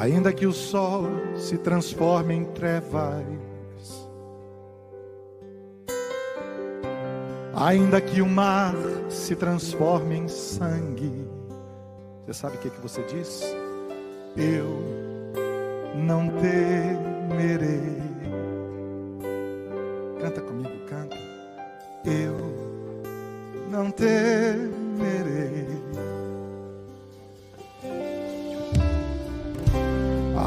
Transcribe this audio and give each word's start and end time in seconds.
Ainda 0.00 0.32
que 0.32 0.46
o 0.46 0.52
sol 0.52 1.06
se 1.36 1.56
transforme 1.58 2.34
em 2.34 2.44
trevas, 2.44 3.24
ainda 7.54 8.00
que 8.00 8.20
o 8.20 8.26
mar 8.26 8.74
se 9.08 9.36
transforme 9.36 10.16
em 10.16 10.28
sangue, 10.28 11.26
você 12.24 12.34
sabe 12.34 12.56
o 12.56 12.58
que, 12.58 12.70
que 12.70 12.80
você 12.80 13.02
diz? 13.04 13.42
Eu 14.36 14.66
não 15.94 16.28
temerei. 16.28 18.02
Canta 20.20 20.40
comigo, 20.40 20.84
canta. 20.86 21.16
Eu 22.04 22.36
não 23.70 23.90
temerei. 23.90 24.85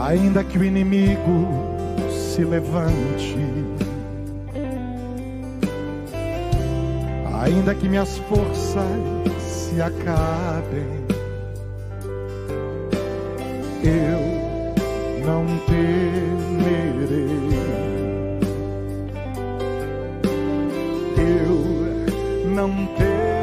Ainda 0.10 0.44
que 0.44 0.58
o 0.58 0.64
inimigo 0.64 1.48
se 2.10 2.44
levante, 2.44 3.38
ainda 7.44 7.76
que 7.76 7.88
minhas 7.88 8.18
forças 8.18 8.84
se 9.40 9.80
acabem, 9.80 11.06
eu 13.84 15.24
não 15.24 15.46
temerei. 15.68 16.00
Eu 21.18 22.50
não 22.56 22.72
temerei. 22.96 23.39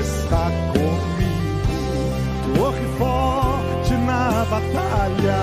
Está 0.00 0.50
comigo, 0.72 2.54
torre 2.56 2.86
forte 2.98 3.94
na 4.06 4.22
batalha. 4.50 5.42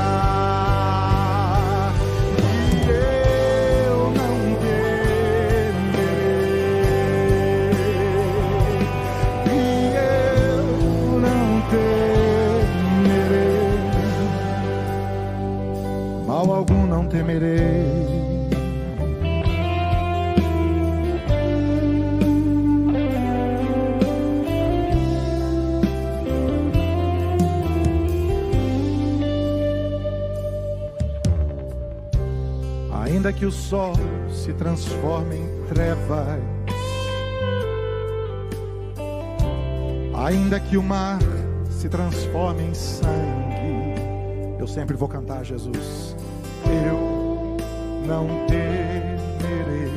E 2.40 2.90
eu 2.90 3.98
não 4.12 4.36
temerei. 4.60 5.74
E 9.48 9.58
eu 9.96 10.66
não 11.20 11.46
temerei. 13.30 13.46
Mal 16.26 16.48
algum 16.54 16.84
não 16.88 17.04
temerei. 17.08 17.93
Que 33.44 33.48
o 33.48 33.52
sol 33.52 33.92
se 34.32 34.54
transforme 34.54 35.36
em 35.36 35.66
trevas, 35.68 36.40
ainda 40.16 40.62
que 40.62 40.78
o 40.78 40.82
mar 40.82 41.20
se 41.70 41.90
transforme 41.90 42.64
em 42.64 42.74
sangue, 42.74 44.00
eu 44.58 44.66
sempre 44.66 44.96
vou 44.96 45.10
cantar 45.10 45.44
Jesus. 45.44 46.16
Eu 46.88 47.58
não 48.08 48.48
temerei. 48.48 49.92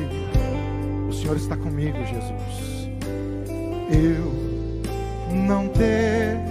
O 1.07 1.13
Senhor 1.13 1.37
está 1.37 1.55
comigo, 1.55 1.97
Jesus. 1.99 2.89
Eu 3.89 5.37
não 5.47 5.69
temerei. 5.69 6.46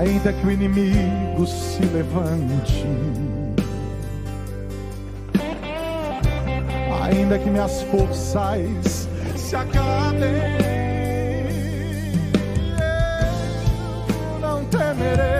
Ainda 0.00 0.32
que 0.32 0.46
o 0.46 0.50
inimigo 0.50 1.46
se 1.46 1.84
levante, 1.84 2.86
ainda 7.04 7.38
que 7.38 7.50
minhas 7.50 7.82
forças 7.82 9.06
se 9.36 9.54
acabem, 9.54 10.30
eu 14.32 14.40
não 14.40 14.64
temerei, 14.64 15.39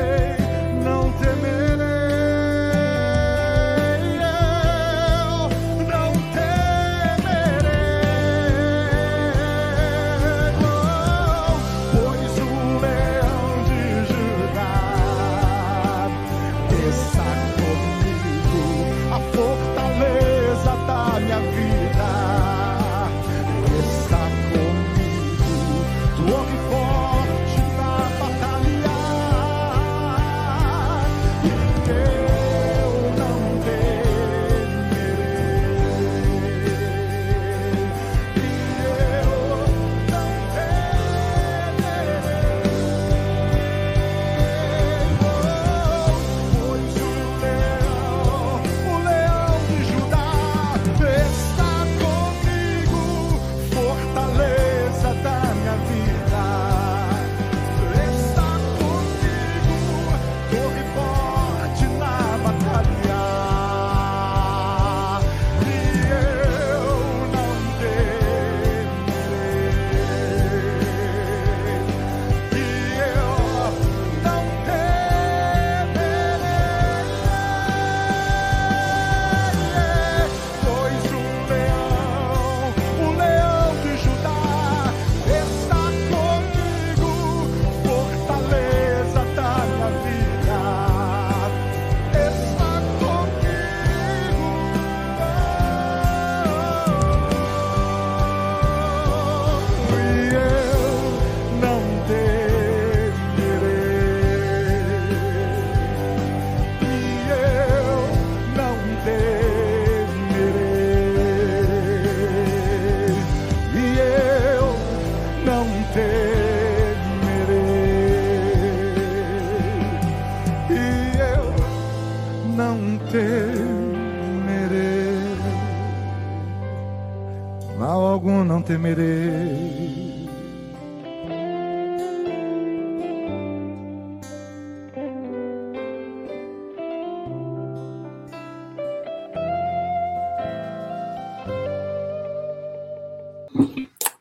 Mal 127.80 128.04
algum 128.04 128.44
não 128.44 128.60
temerei. 128.62 130.28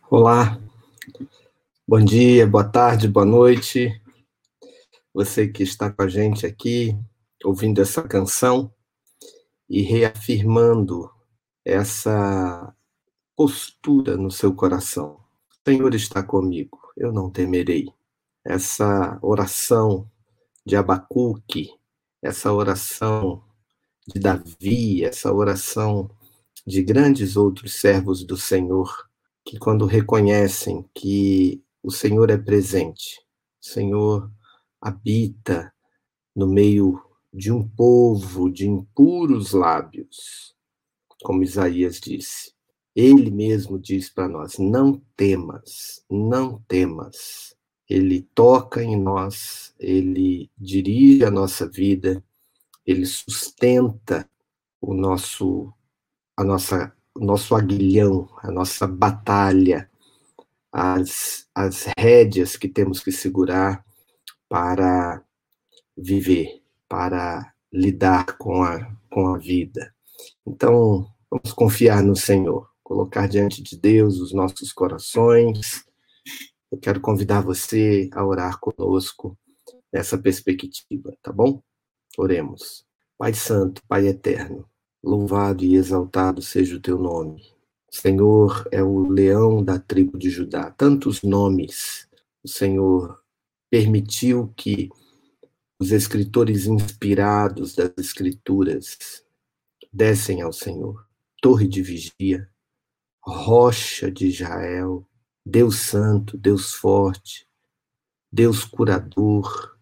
Olá, 0.09 0.57
bom 1.85 1.99
dia, 1.99 2.47
boa 2.47 2.63
tarde, 2.63 3.09
boa 3.09 3.25
noite. 3.25 4.01
Você 5.13 5.49
que 5.49 5.63
está 5.63 5.91
com 5.91 6.03
a 6.03 6.07
gente 6.07 6.45
aqui, 6.45 6.97
ouvindo 7.43 7.81
essa 7.81 8.03
canção 8.03 8.73
e 9.69 9.81
reafirmando 9.81 11.11
essa 11.65 12.73
postura 13.39 14.17
no 14.17 14.29
seu 14.29 14.53
coração. 14.53 15.17
O 15.49 15.69
Senhor 15.69 15.95
está 15.95 16.21
comigo, 16.21 16.77
eu 16.97 17.13
não 17.13 17.31
temerei. 17.31 17.87
Essa 18.43 19.17
oração 19.21 20.11
de 20.65 20.75
Abacuque, 20.75 21.69
essa 22.21 22.51
oração 22.51 23.41
de 24.05 24.19
Davi, 24.19 25.05
essa 25.05 25.31
oração 25.31 26.11
de 26.67 26.83
grandes 26.83 27.37
outros 27.37 27.79
servos 27.79 28.25
do 28.25 28.35
Senhor 28.35 29.09
que 29.45 29.57
quando 29.57 29.85
reconhecem 29.85 30.83
que 30.93 31.63
o 31.81 31.91
Senhor 31.91 32.29
é 32.29 32.37
presente, 32.37 33.21
o 33.63 33.65
Senhor 33.65 34.29
habita 34.81 35.73
no 36.35 36.45
meio 36.45 37.01
de 37.33 37.53
um 37.53 37.65
povo 37.65 38.51
de 38.51 38.67
impuros 38.67 39.53
lábios, 39.53 40.53
como 41.23 41.41
Isaías 41.41 42.01
disse. 42.01 42.58
Ele 42.99 43.31
mesmo 43.31 43.79
diz 43.79 44.09
para 44.09 44.27
nós: 44.27 44.57
não 44.57 45.01
temas, 45.15 46.03
não 46.09 46.61
temas. 46.67 47.55
Ele 47.89 48.27
toca 48.35 48.83
em 48.83 49.01
nós, 49.01 49.73
ele 49.79 50.51
dirige 50.57 51.23
a 51.23 51.31
nossa 51.31 51.65
vida, 51.65 52.21
ele 52.85 53.05
sustenta 53.05 54.29
o 54.81 54.93
nosso 54.93 55.73
a 56.35 56.43
nossa 56.43 56.93
o 57.15 57.23
nosso 57.23 57.55
aguilhão, 57.55 58.27
a 58.43 58.51
nossa 58.51 58.85
batalha, 58.85 59.89
as, 60.69 61.47
as 61.55 61.87
rédeas 61.97 62.57
que 62.57 62.67
temos 62.67 63.01
que 63.01 63.13
segurar 63.13 63.83
para 64.49 65.23
viver, 65.97 66.61
para 66.87 67.53
lidar 67.71 68.37
com 68.37 68.61
a, 68.61 68.91
com 69.09 69.33
a 69.33 69.37
vida. 69.37 69.93
Então, 70.45 71.09
vamos 71.29 71.53
confiar 71.53 72.03
no 72.03 72.15
Senhor, 72.15 72.69
colocar 72.89 73.27
diante 73.27 73.61
de 73.61 73.77
Deus 73.77 74.19
os 74.19 74.33
nossos 74.33 74.73
corações. 74.73 75.85
Eu 76.71 76.79
quero 76.79 76.99
convidar 76.99 77.41
você 77.41 78.09
a 78.11 78.25
orar 78.25 78.59
conosco 78.59 79.37
nessa 79.93 80.17
perspectiva, 80.17 81.15
tá 81.21 81.31
bom? 81.31 81.61
Oremos. 82.17 82.83
Pai 83.15 83.35
Santo, 83.35 83.83
Pai 83.87 84.07
Eterno, 84.07 84.67
Louvado 85.03 85.63
e 85.63 85.75
exaltado 85.75 86.41
seja 86.41 86.75
o 86.75 86.79
teu 86.79 86.97
nome. 86.97 87.43
Senhor 87.91 88.67
é 88.71 88.83
o 88.83 89.07
leão 89.07 89.63
da 89.63 89.79
tribo 89.79 90.17
de 90.17 90.31
Judá. 90.31 90.71
Tantos 90.71 91.21
nomes 91.21 92.07
o 92.43 92.47
Senhor 92.47 93.21
permitiu 93.69 94.51
que 94.57 94.89
os 95.79 95.91
escritores 95.91 96.65
inspirados 96.65 97.75
das 97.75 97.91
Escrituras 97.97 99.23
dessem 99.93 100.41
ao 100.41 100.51
Senhor. 100.51 101.07
Torre 101.41 101.67
de 101.67 101.81
vigia, 101.81 102.49
rocha 103.29 104.11
de 104.11 104.27
Israel, 104.27 105.07
Deus 105.45 105.77
Santo, 105.77 106.37
Deus 106.37 106.73
forte, 106.73 107.47
Deus 108.31 108.63
curador, 108.63 109.77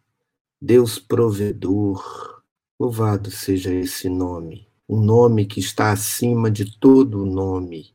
Deus 0.61 0.99
provedor. 0.99 2.43
Louvado 2.79 3.31
seja 3.31 3.73
esse 3.73 4.07
nome 4.07 4.67
um 4.89 5.01
nome 5.01 5.45
que 5.45 5.59
está 5.59 5.91
acima 5.91 6.49
de 6.49 6.79
todo 6.79 7.25
nome, 7.25 7.93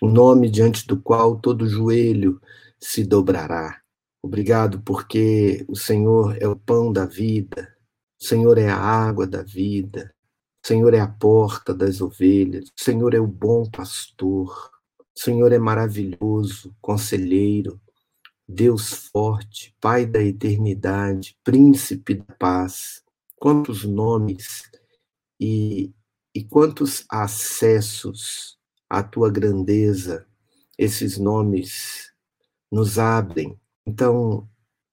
um 0.00 0.08
nome 0.08 0.48
diante 0.48 0.86
do 0.86 1.00
qual 1.00 1.40
todo 1.40 1.68
joelho 1.68 2.40
se 2.80 3.02
dobrará. 3.02 3.80
Obrigado 4.22 4.80
porque 4.82 5.64
o 5.68 5.74
Senhor 5.74 6.36
é 6.40 6.46
o 6.46 6.54
pão 6.54 6.92
da 6.92 7.04
vida, 7.04 7.74
o 8.20 8.24
Senhor 8.24 8.58
é 8.58 8.68
a 8.68 8.76
água 8.76 9.26
da 9.26 9.42
vida, 9.42 10.14
Senhor 10.68 10.92
é 10.92 11.00
a 11.00 11.08
porta 11.08 11.72
das 11.72 12.02
ovelhas, 12.02 12.68
o 12.68 12.84
Senhor 12.84 13.14
é 13.14 13.18
o 13.18 13.26
bom 13.26 13.64
pastor, 13.70 14.70
o 14.98 15.18
Senhor 15.18 15.50
é 15.50 15.58
maravilhoso, 15.58 16.76
conselheiro, 16.78 17.80
Deus 18.46 19.08
forte, 19.10 19.74
Pai 19.80 20.04
da 20.04 20.22
eternidade, 20.22 21.38
Príncipe 21.42 22.16
da 22.16 22.34
paz. 22.34 23.02
Quantos 23.36 23.82
nomes 23.84 24.70
e, 25.40 25.90
e 26.34 26.44
quantos 26.44 27.06
acessos 27.08 28.58
à 28.90 29.02
tua 29.02 29.30
grandeza 29.30 30.26
esses 30.76 31.16
nomes 31.16 32.12
nos 32.70 32.98
abrem. 32.98 33.58
Então, 33.86 34.46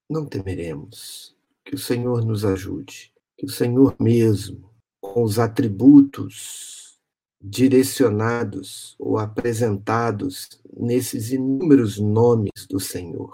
não 0.10 0.26
temeremos. 0.26 1.36
Que 1.66 1.76
o 1.76 1.78
Senhor 1.78 2.24
nos 2.24 2.46
ajude. 2.46 3.12
Que 3.38 3.46
o 3.46 3.50
Senhor 3.50 3.94
mesmo, 4.00 4.65
com 5.14 5.24
os 5.24 5.40
atributos 5.40 6.98
direcionados 7.42 8.96
ou 8.98 9.18
apresentados 9.18 10.50
nesses 10.76 11.32
inúmeros 11.32 12.00
nomes 12.00 12.66
do 12.70 12.80
Senhor, 12.80 13.32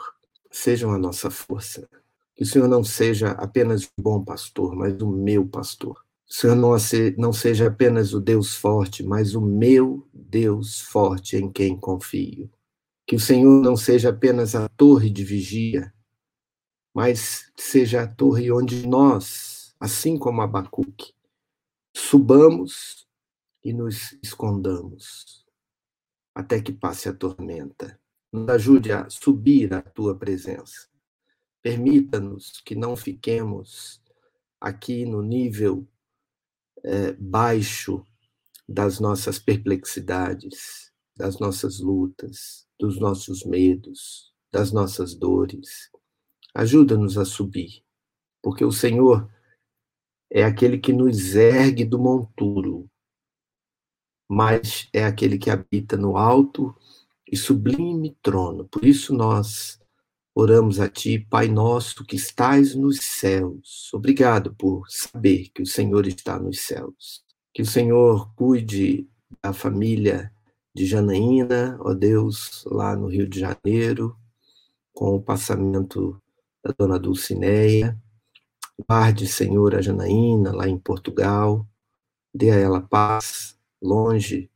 sejam 0.49 0.91
a 0.91 0.97
nossa 0.97 1.29
força. 1.29 1.87
Que 2.35 2.43
o 2.43 2.45
Senhor 2.45 2.67
não 2.67 2.83
seja 2.83 3.31
apenas 3.31 3.83
um 3.83 4.01
bom 4.01 4.23
pastor, 4.23 4.75
mas 4.75 4.99
o 5.01 5.07
meu 5.07 5.47
pastor 5.47 5.97
o 6.31 6.33
Senhor 6.33 6.55
não 7.17 7.33
seja 7.33 7.67
apenas 7.67 8.13
o 8.13 8.21
Deus 8.21 8.55
forte, 8.55 9.03
mas 9.03 9.35
o 9.35 9.41
meu 9.41 10.07
Deus 10.13 10.79
forte 10.79 11.35
em 11.35 11.51
quem 11.51 11.75
confio. 11.75 12.49
Que 13.05 13.17
o 13.17 13.19
Senhor 13.19 13.61
não 13.61 13.75
seja 13.75 14.11
apenas 14.11 14.55
a 14.55 14.69
torre 14.69 15.09
de 15.09 15.25
vigia, 15.25 15.93
mas 16.93 17.51
seja 17.57 18.03
a 18.03 18.07
torre 18.07 18.49
onde 18.49 18.87
nós, 18.87 19.75
assim 19.77 20.17
como 20.17 20.41
Abacuque, 20.41 21.13
subamos 21.95 23.07
e 23.63 23.73
nos 23.73 24.13
escondamos 24.23 25.45
até 26.33 26.61
que 26.61 26.71
passe 26.71 27.09
a 27.09 27.13
tormenta. 27.13 27.99
Nos 28.31 28.49
ajude 28.49 28.91
a 28.91 29.09
subir 29.09 29.73
à 29.73 29.81
tua 29.81 30.17
presença. 30.17 30.89
Permita-nos 31.61 32.61
que 32.61 32.75
não 32.75 32.95
fiquemos 32.95 34.01
aqui 34.59 35.05
no 35.05 35.21
nível 35.21 35.87
é, 36.83 37.13
baixo 37.13 38.05
das 38.67 38.99
nossas 38.99 39.37
perplexidades, 39.37 40.91
das 41.15 41.39
nossas 41.39 41.79
lutas, 41.79 42.67
dos 42.79 42.99
nossos 42.99 43.43
medos, 43.43 44.33
das 44.51 44.71
nossas 44.71 45.13
dores. 45.13 45.91
Ajuda-nos 46.53 47.17
a 47.17 47.25
subir, 47.25 47.83
porque 48.41 48.65
o 48.65 48.71
Senhor 48.71 49.29
é 50.31 50.43
aquele 50.43 50.77
que 50.77 50.93
nos 50.93 51.35
ergue 51.35 51.83
do 51.83 51.99
monturo, 51.99 52.89
mas 54.29 54.87
é 54.93 55.03
aquele 55.03 55.37
que 55.37 55.49
habita 55.49 55.97
no 55.97 56.17
alto 56.17 56.73
e 57.29 57.35
sublime 57.35 58.17
trono. 58.21 58.65
Por 58.69 58.85
isso 58.85 59.13
nós 59.13 59.81
Oramos 60.33 60.79
a 60.79 60.87
Ti, 60.87 61.19
Pai 61.19 61.49
nosso 61.49 62.05
que 62.05 62.15
estás 62.15 62.73
nos 62.73 62.99
céus. 63.01 63.93
Obrigado 63.93 64.55
por 64.55 64.89
saber 64.89 65.49
que 65.53 65.61
o 65.61 65.65
Senhor 65.65 66.07
está 66.07 66.39
nos 66.39 66.61
céus. 66.61 67.21
Que 67.53 67.61
o 67.61 67.65
Senhor 67.65 68.33
cuide 68.33 69.09
da 69.43 69.51
família 69.51 70.31
de 70.73 70.85
Janaína, 70.85 71.77
ó 71.81 71.93
Deus, 71.93 72.63
lá 72.65 72.95
no 72.95 73.07
Rio 73.07 73.27
de 73.27 73.41
Janeiro, 73.41 74.15
com 74.93 75.15
o 75.15 75.21
passamento 75.21 76.17
da 76.63 76.73
dona 76.79 76.97
Dulcineia. 76.97 78.01
Guarde, 78.77 79.27
Senhor, 79.27 79.75
a 79.75 79.81
Janaína 79.81 80.51
lá 80.51 80.67
em 80.67 80.77
Portugal. 80.77 81.67
Dê 82.33 82.51
a 82.51 82.55
ela 82.55 82.81
paz, 82.81 83.57
longe 83.81 84.49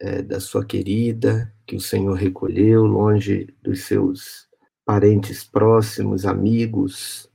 é, 0.00 0.22
da 0.22 0.40
sua 0.40 0.64
querida, 0.64 1.54
que 1.66 1.76
o 1.76 1.80
Senhor 1.80 2.14
recolheu, 2.14 2.84
longe 2.84 3.54
dos 3.62 3.84
seus 3.84 4.48
parentes 4.84 5.44
próximos, 5.44 6.24
amigos, 6.24 7.30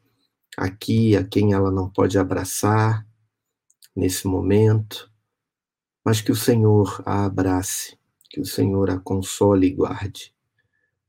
aqui 0.58 1.16
a 1.16 1.24
quem 1.24 1.54
ela 1.54 1.72
não 1.72 1.90
pode 1.90 2.18
abraçar 2.18 3.08
nesse 3.96 4.28
momento, 4.28 5.10
mas 6.04 6.22
que 6.22 6.32
o 6.32 6.36
Senhor 6.36 7.02
a 7.06 7.26
abrace, 7.26 7.98
que 8.30 8.42
o 8.42 8.46
Senhor 8.46 8.90
a 8.90 9.00
console 9.00 9.68
e 9.68 9.72
guarde. 9.72 10.34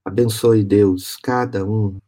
Abençoe, 0.05 0.63
Deus, 0.63 1.17
cada 1.17 1.65
um 1.65 1.99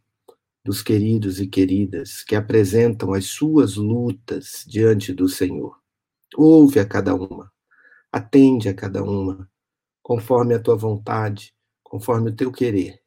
dos 0.63 0.81
queridos 0.81 1.39
e 1.39 1.47
queridas 1.47 2.23
que 2.23 2.35
apresentam 2.35 3.13
as 3.13 3.25
suas 3.25 3.75
lutas 3.75 4.63
diante 4.67 5.13
do 5.13 5.27
Senhor. 5.27 5.77
Ouve 6.35 6.79
a 6.79 6.85
cada 6.85 7.15
uma, 7.15 7.51
atende 8.11 8.69
a 8.69 8.73
cada 8.73 9.03
uma, 9.03 9.49
conforme 10.01 10.53
a 10.53 10.59
tua 10.59 10.75
vontade, 10.75 11.53
conforme 11.83 12.29
o 12.29 12.35
teu 12.35 12.51
querer 12.51 13.01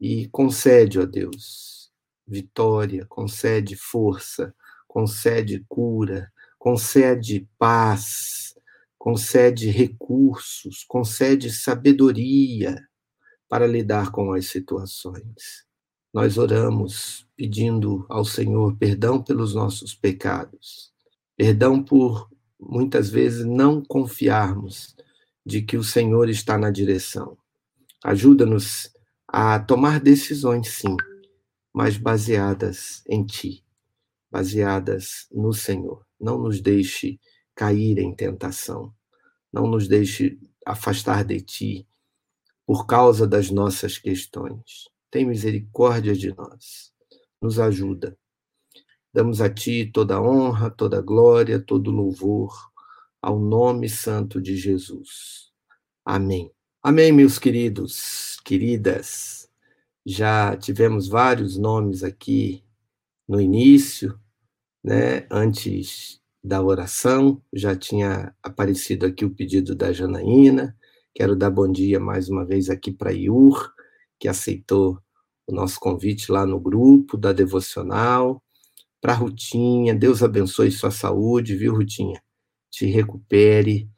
e 0.00 0.28
concede, 0.28 0.98
ó 0.98 1.04
Deus, 1.04 1.90
vitória, 2.26 3.04
concede 3.06 3.76
força, 3.76 4.54
concede 4.86 5.64
cura, 5.68 6.32
concede 6.58 7.48
paz, 7.58 8.54
concede 8.96 9.70
recursos, 9.70 10.84
concede 10.84 11.50
sabedoria 11.50 12.76
para 13.48 13.66
lidar 13.66 14.12
com 14.12 14.32
as 14.32 14.46
situações. 14.46 15.67
Nós 16.12 16.38
oramos 16.38 17.26
pedindo 17.36 18.06
ao 18.08 18.24
Senhor 18.24 18.76
perdão 18.76 19.22
pelos 19.22 19.54
nossos 19.54 19.94
pecados, 19.94 20.90
perdão 21.36 21.82
por 21.82 22.30
muitas 22.58 23.10
vezes 23.10 23.44
não 23.44 23.82
confiarmos 23.82 24.96
de 25.44 25.62
que 25.62 25.76
o 25.76 25.84
Senhor 25.84 26.28
está 26.28 26.58
na 26.58 26.70
direção. 26.70 27.36
Ajuda-nos 28.02 28.90
a 29.26 29.58
tomar 29.60 30.00
decisões, 30.00 30.68
sim, 30.68 30.96
mas 31.72 31.98
baseadas 31.98 33.02
em 33.06 33.24
Ti, 33.24 33.62
baseadas 34.30 35.28
no 35.30 35.52
Senhor. 35.52 36.06
Não 36.18 36.38
nos 36.38 36.60
deixe 36.60 37.20
cair 37.54 37.98
em 37.98 38.14
tentação, 38.14 38.92
não 39.52 39.66
nos 39.66 39.86
deixe 39.86 40.38
afastar 40.64 41.24
de 41.24 41.40
Ti 41.40 41.88
por 42.66 42.86
causa 42.86 43.26
das 43.26 43.50
nossas 43.50 43.98
questões. 43.98 44.88
Tem 45.10 45.24
misericórdia 45.24 46.14
de 46.14 46.34
nós, 46.36 46.92
nos 47.40 47.58
ajuda. 47.58 48.16
Damos 49.12 49.40
a 49.40 49.48
Ti 49.48 49.90
toda 49.92 50.16
a 50.16 50.22
honra, 50.22 50.70
toda 50.70 50.98
a 50.98 51.02
glória, 51.02 51.58
todo 51.58 51.88
o 51.88 51.94
louvor 51.94 52.52
ao 53.20 53.38
nome 53.38 53.88
santo 53.88 54.40
de 54.40 54.56
Jesus. 54.56 55.50
Amém. 56.04 56.50
Amém, 56.82 57.12
meus 57.12 57.38
queridos, 57.38 58.38
queridas. 58.44 59.48
Já 60.06 60.56
tivemos 60.56 61.08
vários 61.08 61.56
nomes 61.56 62.02
aqui 62.02 62.64
no 63.28 63.40
início, 63.40 64.18
né? 64.82 65.26
Antes 65.30 66.20
da 66.42 66.62
oração, 66.62 67.42
já 67.52 67.76
tinha 67.76 68.34
aparecido 68.42 69.04
aqui 69.04 69.24
o 69.24 69.34
pedido 69.34 69.74
da 69.74 69.92
Janaína. 69.92 70.76
Quero 71.14 71.34
dar 71.34 71.50
bom 71.50 71.70
dia 71.70 71.98
mais 71.98 72.28
uma 72.28 72.46
vez 72.46 72.70
aqui 72.70 72.92
para 72.92 73.12
Iur, 73.12 73.74
que 74.18 74.28
aceitou 74.28 74.98
o 75.46 75.54
nosso 75.54 75.80
convite 75.80 76.30
lá 76.32 76.46
no 76.46 76.60
grupo 76.60 77.16
da 77.16 77.32
devocional. 77.32 78.42
Para 79.00 79.14
Rutinha, 79.14 79.94
Deus 79.94 80.22
abençoe 80.22 80.70
sua 80.70 80.90
saúde, 80.90 81.56
viu, 81.56 81.74
Rutinha? 81.74 82.20
te 82.70 82.86
recupere 82.86 83.90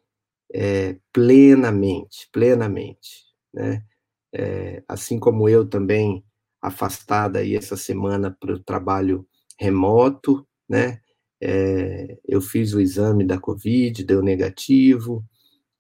é, 0.53 0.97
plenamente, 1.13 2.29
plenamente, 2.33 3.25
né? 3.53 3.85
É, 4.33 4.83
assim 4.89 5.19
como 5.19 5.49
eu 5.49 5.69
também 5.69 6.25
afastada 6.63 7.41
aí 7.41 7.57
essa 7.57 7.77
semana 7.77 8.37
para 8.39 8.55
o 8.55 8.63
trabalho 8.63 9.27
remoto, 9.59 10.47
né? 10.69 11.01
É, 11.43 12.19
eu 12.27 12.41
fiz 12.41 12.75
o 12.75 12.81
exame 12.81 13.25
da 13.25 13.39
Covid, 13.39 14.05
deu 14.05 14.23
negativo, 14.23 15.25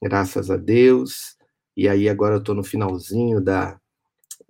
graças 0.02 0.50
a 0.50 0.56
Deus, 0.56 1.37
e 1.76 1.88
aí 1.88 2.09
agora 2.09 2.37
eu 2.37 2.40
estou 2.40 2.54
no 2.54 2.64
finalzinho 2.64 3.40
da, 3.40 3.80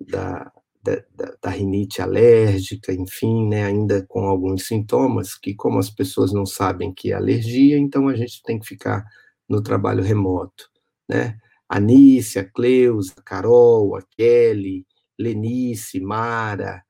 da, 0.00 0.50
da, 0.82 1.02
da, 1.42 1.50
rinite 1.50 2.00
alérgica, 2.00 2.92
enfim, 2.92 3.48
né, 3.48 3.64
ainda 3.64 4.04
com 4.06 4.26
alguns 4.26 4.66
sintomas, 4.66 5.34
que 5.34 5.54
como 5.54 5.78
as 5.78 5.90
pessoas 5.90 6.32
não 6.32 6.46
sabem 6.46 6.92
que 6.92 7.12
é 7.12 7.14
alergia, 7.14 7.78
então 7.78 8.08
a 8.08 8.16
gente 8.16 8.42
tem 8.42 8.58
que 8.58 8.66
ficar 8.66 9.04
no 9.48 9.62
trabalho 9.62 10.02
remoto, 10.02 10.70
né? 11.08 11.38
A 11.68 11.76
a 11.78 12.44
Cleusa, 12.52 13.14
a 13.16 13.22
Carol, 13.22 13.96
a 13.96 14.02
Kelly, 14.16 14.84
Lenice, 15.18 16.00
Mara, 16.00 16.82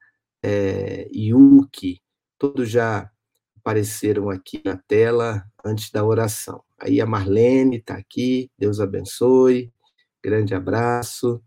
é, 0.43 1.09
Yuki, 1.13 2.01
todos 2.39 2.71
já 2.71 3.11
apareceram 3.59 4.31
aqui 4.31 4.63
na 4.65 4.77
tela 4.77 5.45
antes 5.65 5.91
da 5.91 6.05
oração. 6.05 6.63
Aí 6.79 7.01
a 7.01 7.07
Marlene 7.07 7.77
está 7.77 7.95
aqui, 7.95 8.51
Deus 8.59 8.81
abençoe, 8.81 9.71
grande 10.23 10.55
abraço. 10.55 11.43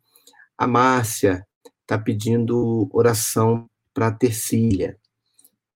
A 0.58 0.68
Márcia 0.68 1.46
está 1.84 1.98
pedindo 1.98 2.90
oração 2.92 3.70
para 3.94 4.12
Tercília, 4.12 4.98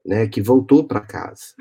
né, 0.06 0.28
que 0.28 0.42
voltou 0.42 0.84
para 0.86 1.02
casa, 1.02 1.54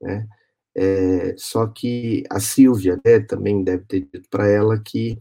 né? 0.00 0.26
É, 0.74 1.34
só 1.36 1.66
que 1.66 2.22
a 2.30 2.38
Silvia 2.38 2.98
né, 3.04 3.18
também 3.20 3.64
deve 3.64 3.84
ter 3.86 4.00
dito 4.02 4.28
para 4.30 4.46
ela 4.46 4.80
que 4.80 5.18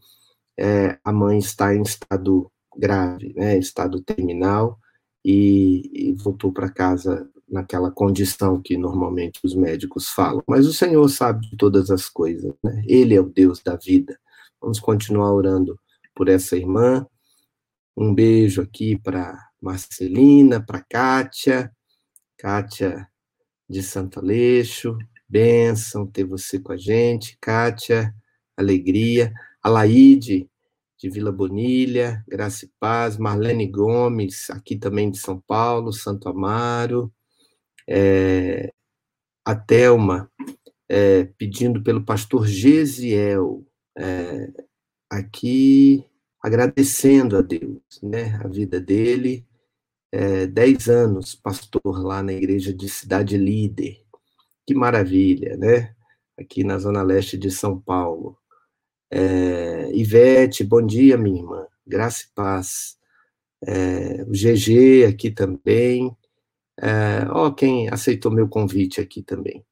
é, 0.58 1.00
a 1.04 1.12
mãe 1.12 1.40
está 1.40 1.74
em 1.74 1.82
estado 1.82 2.52
grave, 2.78 3.34
né, 3.36 3.58
estado 3.58 4.00
terminal, 4.02 4.80
e, 5.26 5.90
e 5.94 6.14
voltou 6.14 6.52
para 6.52 6.70
casa 6.70 7.30
naquela 7.48 7.92
condição 7.92 8.62
que 8.62 8.78
normalmente 8.78 9.40
os 9.44 9.56
médicos 9.56 10.10
falam. 10.10 10.44
Mas 10.48 10.68
o 10.68 10.74
Senhor 10.74 11.08
sabe 11.10 11.50
de 11.50 11.58
todas 11.58 11.90
as 11.90 12.08
coisas, 12.08 12.54
né? 12.64 12.84
Ele 12.88 13.16
é 13.16 13.22
o 13.22 13.30
Deus 13.30 13.62
da 13.62 13.76
vida. 13.76 14.18
Vamos 14.62 14.80
continuar 14.80 15.34
orando 15.34 15.80
por 16.16 16.30
essa 16.30 16.56
irmã, 16.56 17.06
um 17.96 18.14
beijo 18.14 18.62
aqui 18.62 18.98
para 18.98 19.38
Marcelina, 19.62 20.64
para 20.64 20.82
Kátia, 20.82 21.72
Kátia 22.38 23.08
de 23.70 23.84
Santo 23.84 24.20
Aleixo, 24.20 24.98
bênção 25.28 26.08
ter 26.08 26.24
você 26.24 26.60
com 26.60 26.72
a 26.72 26.78
gente, 26.78 27.38
Kátia, 27.40 28.14
alegria, 28.58 29.34
a 29.62 29.70
Laide, 29.70 30.50
de 30.98 31.10
Vila 31.10 31.32
Bonilha, 31.32 32.24
Graça 32.28 32.66
e 32.66 32.72
Paz, 32.78 33.18
Marlene 33.18 33.68
Gomes, 33.68 34.50
aqui 34.50 34.76
também 34.76 35.10
de 35.10 35.18
São 35.18 35.40
Paulo, 35.40 35.94
Santo 35.94 36.28
Amaro, 36.28 37.12
é, 37.88 38.74
a 39.46 39.56
Thelma, 39.56 40.30
é, 40.90 41.24
pedindo 41.38 41.82
pelo 41.82 42.04
pastor 42.04 42.46
Gesiel, 42.46 43.66
é, 43.98 44.52
aqui 45.10 46.06
agradecendo 46.42 47.38
a 47.38 47.42
Deus, 47.42 47.82
né, 48.02 48.40
a 48.44 48.48
vida 48.48 48.80
dele, 48.80 49.46
é, 50.12 50.48
dez 50.48 50.90
anos 50.90 51.36
pastor 51.36 52.02
lá 52.04 52.24
na 52.24 52.34
igreja 52.34 52.74
de 52.74 52.90
Cidade 52.90 53.38
Líder, 53.38 54.04
que 54.66 54.74
maravilha, 54.74 55.58
né, 55.58 55.96
aqui 56.40 56.64
na 56.64 56.78
zona 56.78 57.02
leste 57.04 57.38
de 57.38 57.52
São 57.52 57.80
Paulo. 57.80 58.38
É, 59.12 59.92
Ivete, 59.94 60.64
bom 60.64 60.86
dia, 60.86 61.18
minha 61.18 61.40
irmã, 61.42 61.68
graça 61.86 62.24
e 62.24 62.34
paz. 62.34 62.98
É, 63.66 64.24
o 64.24 64.32
GG 64.32 65.06
aqui 65.06 65.32
também, 65.32 66.16
é, 66.80 67.28
ó, 67.30 67.52
quem 67.52 67.90
aceitou 67.90 68.32
meu 68.32 68.48
convite 68.48 69.02
aqui 69.02 69.22
também. 69.22 69.66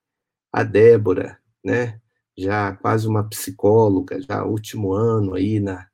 A 0.51 0.63
Débora, 0.63 1.39
né, 1.63 2.01
já 2.37 2.75
quase 2.75 3.07
uma 3.07 3.27
psicóloga, 3.29 4.21
já 4.21 4.43
último 4.43 4.93
ano 4.93 5.35
aí 5.35 5.59
na, 5.59 5.86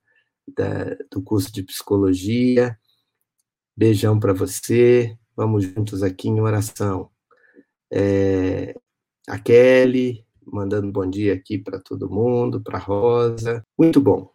da, 0.48 0.96
do 1.12 1.22
curso 1.22 1.52
de 1.52 1.64
psicologia. 1.64 2.78
Beijão 3.76 4.20
para 4.20 4.34
você. 4.34 5.18
Vamos 5.36 5.64
juntos 5.64 6.04
aqui 6.04 6.28
em 6.30 6.40
oração. 6.40 7.10
É, 7.92 8.76
a 9.28 9.40
Kelly, 9.40 10.26
mandando 10.46 10.92
bom 10.92 11.10
dia 11.10 11.34
aqui 11.34 11.58
para 11.58 11.80
todo 11.80 12.10
mundo, 12.10 12.62
para 12.62 12.78
Rosa. 12.78 13.66
Muito 13.78 14.00
bom. 14.00 14.32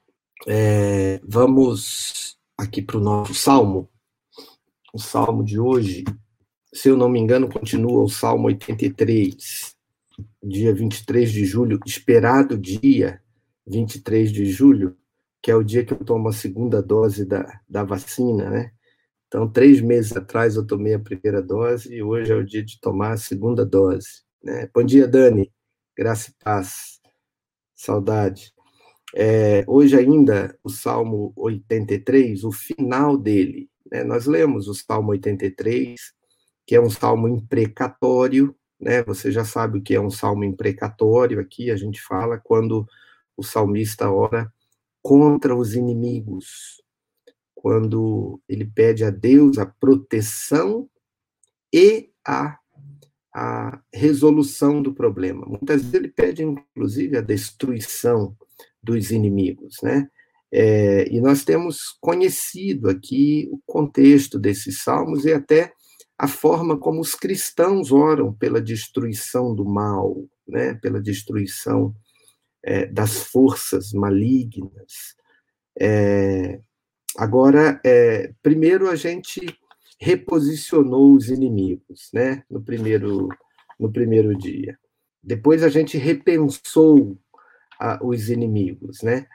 É, 0.47 1.21
vamos 1.25 2.37
aqui 2.57 2.83
para 2.83 2.99
o 2.99 3.00
nosso 3.00 3.35
salmo. 3.35 3.88
O 4.93 4.99
salmo 4.99 5.45
de 5.45 5.59
hoje, 5.59 6.05
se 6.73 6.88
eu 6.88 6.97
não 6.97 7.09
me 7.09 7.21
engano, 7.21 7.49
continua 7.49 8.03
o 8.03 8.09
salmo 8.09 8.49
83, 8.49 9.77
dia 10.43 10.75
23 10.75 11.31
de 11.31 11.45
julho, 11.45 11.79
esperado 11.87 12.59
dia 12.59 13.23
23 13.67 14.33
de 14.33 14.47
julho, 14.47 14.97
que 15.42 15.50
é 15.50 15.54
o 15.54 15.62
dia 15.62 15.85
que 15.85 15.92
eu 15.92 15.99
tomo 15.99 16.28
a 16.28 16.33
segunda 16.33 16.83
dose 16.83 17.25
da, 17.25 17.61
da 17.68 17.85
vacina, 17.85 18.50
né? 18.50 18.73
Então, 19.28 19.47
três 19.47 19.80
meses 19.80 20.16
atrás 20.16 20.57
eu 20.57 20.66
tomei 20.66 20.95
a 20.95 20.99
primeira 20.99 21.42
dose 21.42 21.95
e 21.95 22.02
hoje 22.02 22.33
é 22.33 22.35
o 22.35 22.45
dia 22.45 22.64
de 22.64 22.80
tomar 22.80 23.12
a 23.12 23.16
segunda 23.18 23.64
dose. 23.64 24.23
Né? 24.42 24.68
Bom 24.75 24.83
dia, 24.83 25.07
Dani. 25.07 25.52
Graça 25.95 26.30
e 26.30 26.35
paz. 26.42 26.99
Saudade. 27.75 28.54
É, 29.14 29.64
hoje 29.66 29.97
ainda, 29.99 30.59
o 30.64 30.71
Salmo 30.71 31.33
83, 31.37 32.42
o 32.42 32.50
final 32.50 33.18
dele. 33.18 33.68
Né? 33.92 34.02
Nós 34.02 34.25
lemos 34.25 34.66
o 34.66 34.75
Salmo 34.75 35.11
83, 35.11 36.00
que 36.66 36.75
é 36.75 36.80
um 36.80 36.90
salmo 36.90 37.28
imprecatório. 37.28 38.57
Né? 38.80 39.02
Você 39.02 39.30
já 39.30 39.45
sabe 39.45 39.78
o 39.78 39.83
que 39.83 39.95
é 39.95 40.00
um 40.00 40.11
salmo 40.11 40.42
imprecatório 40.42 41.38
aqui, 41.38 41.71
a 41.71 41.76
gente 41.76 42.00
fala 42.00 42.38
quando 42.38 42.87
o 43.37 43.42
salmista 43.42 44.11
ora 44.11 44.50
contra 45.02 45.55
os 45.55 45.75
inimigos, 45.75 46.83
quando 47.55 48.40
ele 48.49 48.64
pede 48.64 49.05
a 49.05 49.11
Deus 49.11 49.59
a 49.59 49.67
proteção 49.67 50.88
e 51.73 52.11
a, 52.26 52.59
a 53.35 53.81
resolução 53.93 54.81
do 54.83 54.95
problema. 54.95 55.47
Muitas 55.47 55.83
vezes 55.83 55.95
ele 55.95 56.09
pede, 56.09 56.43
inclusive, 56.43 57.17
a 57.17 57.23
destruição 57.23 58.37
dos 58.83 59.11
inimigos, 59.11 59.76
né? 59.83 60.09
É, 60.50 61.07
e 61.12 61.21
nós 61.21 61.45
temos 61.45 61.97
conhecido 62.00 62.88
aqui 62.88 63.49
o 63.52 63.61
contexto 63.67 64.38
desses 64.38 64.83
salmos 64.83 65.26
e 65.26 65.33
até 65.33 65.73
a 66.17 66.26
forma 66.26 66.78
como 66.78 67.00
os 67.00 67.14
cristãos 67.14 67.93
oram 67.93 68.33
pela 68.33 68.61
destruição 68.61 69.55
do 69.55 69.64
mal, 69.64 70.25
né? 70.47 70.75
Pela 70.75 71.00
destruição 71.00 71.95
é, 72.68 72.87
das 72.87 73.22
forças 73.25 73.92
malignas. 73.92 75.16
É, 75.80 76.60
Agora, 77.18 77.80
é, 77.84 78.32
primeiro 78.40 78.88
a 78.88 78.94
gente 78.94 79.40
reposicionou 79.98 81.14
os 81.14 81.28
inimigos, 81.28 82.10
né? 82.14 82.44
No 82.48 82.62
primeiro, 82.62 83.28
no 83.76 83.90
primeiro 83.90 84.38
dia. 84.38 84.78
Depois 85.20 85.64
a 85.64 85.68
gente 85.68 85.98
repensou 85.98 87.18
a, 87.76 87.98
os 88.06 88.30
inimigos, 88.30 89.02
né? 89.02 89.26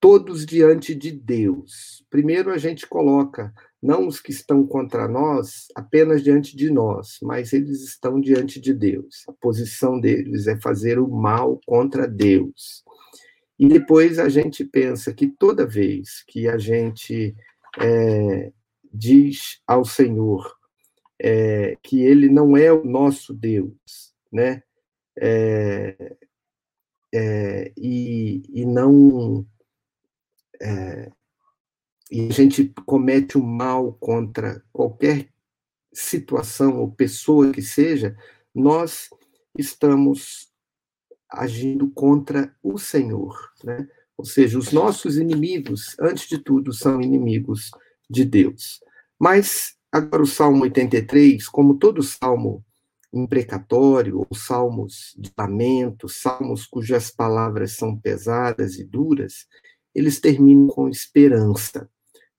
Todos 0.00 0.46
diante 0.46 0.94
de 0.94 1.12
Deus. 1.12 2.02
Primeiro 2.08 2.50
a 2.50 2.56
gente 2.56 2.86
coloca 2.86 3.52
não 3.82 4.06
os 4.06 4.20
que 4.20 4.30
estão 4.30 4.66
contra 4.66 5.08
nós 5.08 5.68
apenas 5.74 6.22
diante 6.22 6.54
de 6.54 6.70
nós, 6.70 7.18
mas 7.22 7.52
eles 7.52 7.82
estão 7.82 8.20
diante 8.20 8.60
de 8.60 8.74
Deus. 8.74 9.24
A 9.26 9.32
posição 9.32 9.98
deles 9.98 10.46
é 10.46 10.60
fazer 10.60 10.98
o 10.98 11.08
mal 11.08 11.58
contra 11.66 12.06
Deus. 12.06 12.84
E 13.58 13.68
depois 13.68 14.18
a 14.18 14.28
gente 14.28 14.64
pensa 14.64 15.12
que 15.12 15.28
toda 15.28 15.66
vez 15.66 16.22
que 16.26 16.48
a 16.48 16.58
gente 16.58 17.34
é, 17.78 18.52
diz 18.92 19.60
ao 19.66 19.84
Senhor 19.84 20.56
é, 21.18 21.76
que 21.82 22.02
Ele 22.02 22.28
não 22.28 22.56
é 22.56 22.72
o 22.72 22.84
nosso 22.84 23.32
Deus, 23.34 24.14
né? 24.32 24.62
É, 25.18 26.16
é 27.12 27.72
e, 27.76 28.42
e 28.48 28.64
não 28.64 29.46
é, 30.60 31.10
e 32.10 32.28
a 32.28 32.32
gente 32.32 32.72
comete 32.84 33.38
o 33.38 33.42
um 33.42 33.46
mal 33.46 33.92
contra 33.94 34.62
qualquer 34.72 35.28
situação 35.92 36.78
ou 36.78 36.90
pessoa 36.90 37.52
que 37.52 37.62
seja, 37.62 38.16
nós 38.54 39.08
estamos 39.56 40.48
agindo 41.28 41.90
contra 41.90 42.54
o 42.62 42.78
Senhor, 42.78 43.36
né? 43.62 43.86
Ou 44.16 44.24
seja, 44.24 44.58
os 44.58 44.72
nossos 44.72 45.16
inimigos, 45.16 45.96
antes 45.98 46.28
de 46.28 46.38
tudo, 46.38 46.72
são 46.72 47.00
inimigos 47.00 47.70
de 48.08 48.24
Deus. 48.24 48.80
Mas 49.18 49.76
agora 49.90 50.22
o 50.22 50.26
Salmo 50.26 50.62
83, 50.64 51.48
como 51.48 51.78
todo 51.78 52.02
salmo 52.02 52.64
imprecatório, 53.12 54.18
ou 54.18 54.36
salmos 54.36 55.14
de 55.16 55.32
lamento, 55.36 56.08
salmos 56.08 56.66
cujas 56.66 57.10
palavras 57.10 57.76
são 57.76 57.96
pesadas 57.96 58.78
e 58.78 58.84
duras, 58.84 59.46
eles 59.94 60.20
terminam 60.20 60.68
com 60.68 60.88
esperança. 60.88 61.88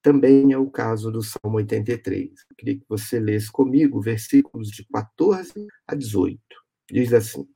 Também 0.01 0.51
é 0.51 0.57
o 0.57 0.69
caso 0.69 1.11
do 1.11 1.21
Salmo 1.21 1.57
83. 1.57 2.31
Eu 2.49 2.55
queria 2.55 2.79
que 2.79 2.85
você 2.89 3.19
lesse 3.19 3.51
comigo 3.51 4.01
versículos 4.01 4.69
de 4.69 4.85
14 4.85 5.67
a 5.87 5.95
18. 5.95 6.39
Diz 6.89 7.13
assim: 7.13 7.47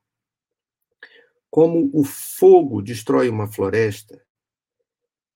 como 1.56 1.90
o 1.94 2.04
fogo 2.04 2.82
destrói 2.82 3.30
uma 3.30 3.48
floresta 3.48 4.22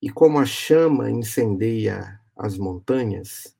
e 0.02 0.10
como 0.10 0.38
a 0.38 0.46
chama 0.46 1.10
incendeia 1.10 2.20
as 2.36 2.58
montanhas, 2.58 3.58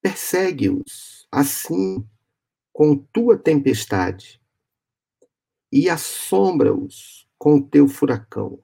persegue-os 0.00 1.28
assim 1.30 2.02
com 2.72 2.96
tua 2.96 3.36
tempestade 3.36 4.40
e 5.70 5.90
assombra-os 5.90 7.28
com 7.36 7.60
teu 7.60 7.86
furacão. 7.86 8.58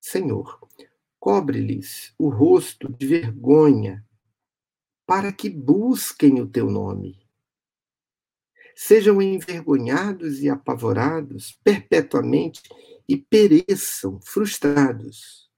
Senhor, 0.00 0.58
cobre-lhes 1.24 2.12
o 2.18 2.28
rosto 2.28 2.92
de 2.92 3.06
vergonha 3.06 4.04
para 5.06 5.32
que 5.32 5.48
busquem 5.48 6.38
o 6.42 6.46
teu 6.46 6.70
nome 6.70 7.24
sejam 8.74 9.22
envergonhados 9.22 10.42
e 10.42 10.50
apavorados 10.50 11.52
perpetuamente 11.64 12.62
e 13.08 13.16
pereçam 13.16 14.20
frustrados, 14.20 15.50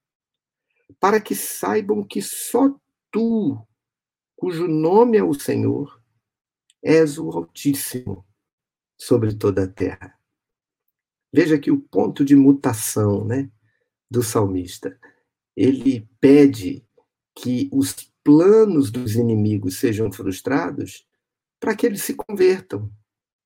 para 1.00 1.20
que 1.20 1.34
saibam 1.34 2.04
que 2.04 2.20
só 2.20 2.74
tu, 3.10 3.66
cujo 4.36 4.68
nome 4.68 5.16
é 5.16 5.24
o 5.24 5.34
Senhor, 5.34 6.00
és 6.82 7.18
o 7.18 7.30
Altíssimo 7.30 8.24
sobre 8.98 9.34
toda 9.34 9.64
a 9.64 9.68
terra. 9.68 10.16
Veja 11.32 11.58
que 11.58 11.70
o 11.70 11.80
ponto 11.80 12.24
de 12.24 12.36
mutação, 12.36 13.24
né, 13.24 13.50
do 14.10 14.22
salmista. 14.22 14.98
Ele 15.56 16.08
pede 16.20 16.84
que 17.34 17.68
os 17.72 17.94
planos 18.22 18.90
dos 18.90 19.14
inimigos 19.14 19.78
sejam 19.78 20.10
frustrados 20.12 21.06
para 21.60 21.74
que 21.74 21.86
eles 21.86 22.02
se 22.02 22.14
convertam, 22.14 22.90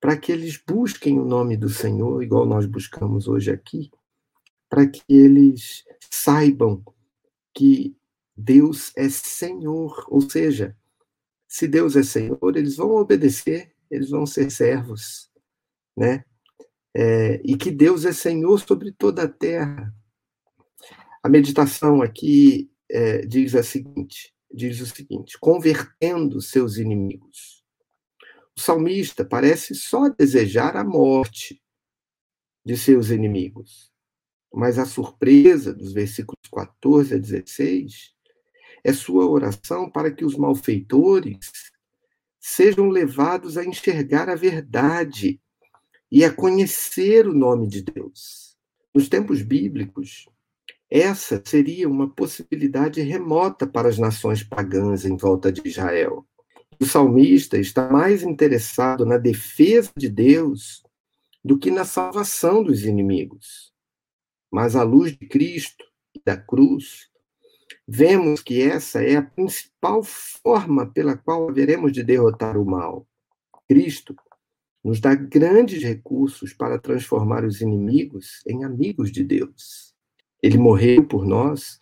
para 0.00 0.16
que 0.16 0.32
eles 0.32 0.60
busquem 0.66 1.18
o 1.18 1.24
nome 1.24 1.56
do 1.56 1.68
Senhor, 1.68 2.22
igual 2.22 2.46
nós 2.46 2.66
buscamos 2.66 3.28
hoje 3.28 3.50
aqui, 3.50 3.90
para 4.68 4.86
que 4.86 5.02
eles 5.08 5.84
saibam 6.10 6.82
que 7.54 7.96
Deus 8.36 8.92
é 8.96 9.08
Senhor, 9.08 10.06
ou 10.08 10.22
seja, 10.22 10.76
se 11.46 11.68
Deus 11.68 11.96
é 11.96 12.02
Senhor, 12.02 12.56
eles 12.56 12.76
vão 12.76 12.92
obedecer, 12.92 13.74
eles 13.90 14.10
vão 14.10 14.24
ser 14.24 14.50
servos, 14.50 15.30
né? 15.96 16.24
É, 16.94 17.40
e 17.44 17.56
que 17.56 17.70
Deus 17.70 18.04
é 18.04 18.12
Senhor 18.12 18.58
sobre 18.58 18.92
toda 18.92 19.24
a 19.24 19.28
terra. 19.28 19.94
A 21.22 21.28
meditação 21.28 22.00
aqui 22.00 22.70
é, 22.88 23.26
diz 23.26 23.54
a 23.54 23.62
seguinte, 23.62 24.34
diz 24.52 24.80
o 24.80 24.86
seguinte: 24.86 25.38
convertendo 25.38 26.40
seus 26.40 26.76
inimigos. 26.76 27.62
O 28.56 28.60
salmista 28.60 29.24
parece 29.24 29.74
só 29.74 30.08
desejar 30.08 30.76
a 30.76 30.84
morte 30.84 31.62
de 32.64 32.76
seus 32.76 33.10
inimigos. 33.10 33.90
Mas 34.52 34.78
a 34.78 34.84
surpresa 34.84 35.72
dos 35.72 35.92
versículos 35.92 36.40
14 36.52 37.14
a 37.14 37.18
16 37.18 38.12
é 38.82 38.92
sua 38.92 39.26
oração 39.26 39.88
para 39.88 40.10
que 40.10 40.24
os 40.24 40.36
malfeitores 40.36 41.38
sejam 42.40 42.88
levados 42.88 43.56
a 43.56 43.64
enxergar 43.64 44.28
a 44.28 44.34
verdade 44.34 45.40
e 46.10 46.24
a 46.24 46.32
conhecer 46.32 47.28
o 47.28 47.34
nome 47.34 47.68
de 47.68 47.82
Deus. 47.82 48.56
Nos 48.92 49.08
tempos 49.08 49.42
bíblicos, 49.42 50.26
essa 50.90 51.40
seria 51.44 51.88
uma 51.88 52.10
possibilidade 52.10 53.00
remota 53.00 53.64
para 53.66 53.88
as 53.88 53.96
nações 53.96 54.42
pagãs 54.42 55.04
em 55.04 55.16
volta 55.16 55.52
de 55.52 55.62
Israel. 55.64 56.26
O 56.80 56.84
salmista 56.84 57.58
está 57.58 57.88
mais 57.88 58.22
interessado 58.24 59.06
na 59.06 59.16
defesa 59.16 59.92
de 59.96 60.08
Deus 60.08 60.82
do 61.44 61.58
que 61.58 61.70
na 61.70 61.84
salvação 61.84 62.64
dos 62.64 62.84
inimigos. 62.84 63.72
Mas 64.50 64.74
à 64.74 64.82
luz 64.82 65.16
de 65.16 65.28
Cristo 65.28 65.84
e 66.14 66.20
da 66.24 66.36
cruz, 66.36 67.08
vemos 67.86 68.42
que 68.42 68.60
essa 68.60 69.02
é 69.02 69.14
a 69.14 69.22
principal 69.22 70.02
forma 70.02 70.90
pela 70.90 71.16
qual 71.16 71.48
haveremos 71.48 71.92
de 71.92 72.02
derrotar 72.02 72.56
o 72.56 72.64
mal. 72.64 73.06
Cristo 73.68 74.16
nos 74.82 75.00
dá 75.00 75.14
grandes 75.14 75.82
recursos 75.82 76.52
para 76.52 76.78
transformar 76.78 77.44
os 77.44 77.60
inimigos 77.60 78.42
em 78.46 78.64
amigos 78.64 79.12
de 79.12 79.22
Deus. 79.22 79.89
Ele 80.42 80.58
morreu 80.58 81.04
por 81.04 81.26
nós 81.26 81.78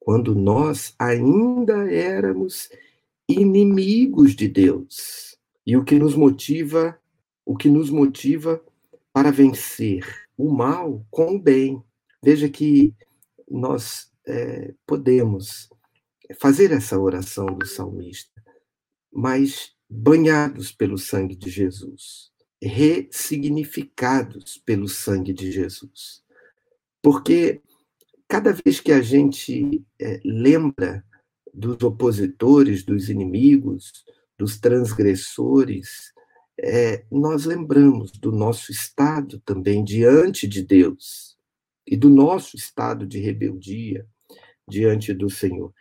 quando 0.00 0.34
nós 0.34 0.94
ainda 0.98 1.90
éramos 1.90 2.68
inimigos 3.28 4.34
de 4.34 4.48
Deus. 4.48 5.36
E 5.66 5.76
o 5.76 5.84
que 5.84 5.94
nos 5.94 6.14
motiva, 6.14 6.98
o 7.44 7.56
que 7.56 7.68
nos 7.68 7.88
motiva 7.88 8.62
para 9.12 9.30
vencer 9.30 10.04
o 10.36 10.52
mal 10.52 11.06
com 11.10 11.36
o 11.36 11.40
bem. 11.40 11.82
Veja 12.22 12.48
que 12.48 12.94
nós 13.48 14.10
é, 14.26 14.74
podemos 14.86 15.68
fazer 16.38 16.72
essa 16.72 16.98
oração 16.98 17.46
do 17.46 17.66
salmista, 17.66 18.42
mas 19.12 19.72
banhados 19.88 20.72
pelo 20.72 20.98
sangue 20.98 21.36
de 21.36 21.50
Jesus, 21.50 22.32
ressignificados 22.60 24.58
pelo 24.58 24.88
sangue 24.88 25.32
de 25.32 25.52
Jesus. 25.52 26.24
Porque 27.02 27.60
cada 28.28 28.52
vez 28.52 28.80
que 28.80 28.92
a 28.92 29.00
gente 29.00 29.84
é, 30.00 30.20
lembra 30.24 31.04
dos 31.52 31.82
opositores, 31.82 32.82
dos 32.82 33.08
inimigos, 33.08 34.04
dos 34.38 34.58
transgressores, 34.58 36.12
é, 36.58 37.04
nós 37.10 37.44
lembramos 37.44 38.12
do 38.12 38.32
nosso 38.32 38.72
estado 38.72 39.40
também 39.44 39.84
diante 39.84 40.46
de 40.46 40.62
Deus 40.62 41.36
e 41.86 41.96
do 41.96 42.08
nosso 42.08 42.56
estado 42.56 43.06
de 43.06 43.18
rebeldia 43.18 44.06
diante 44.68 45.12
do 45.12 45.28
Senhor. 45.28 45.72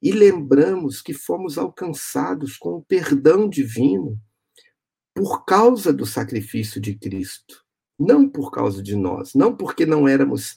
E 0.00 0.10
lembramos 0.10 1.00
que 1.00 1.14
fomos 1.14 1.56
alcançados 1.56 2.56
com 2.56 2.70
o 2.70 2.82
perdão 2.82 3.48
divino 3.48 4.18
por 5.14 5.44
causa 5.44 5.92
do 5.92 6.04
sacrifício 6.04 6.80
de 6.80 6.96
Cristo, 6.96 7.62
não 7.98 8.28
por 8.28 8.50
causa 8.50 8.82
de 8.82 8.96
nós, 8.96 9.34
não 9.34 9.54
porque 9.54 9.86
não 9.86 10.08
éramos 10.08 10.56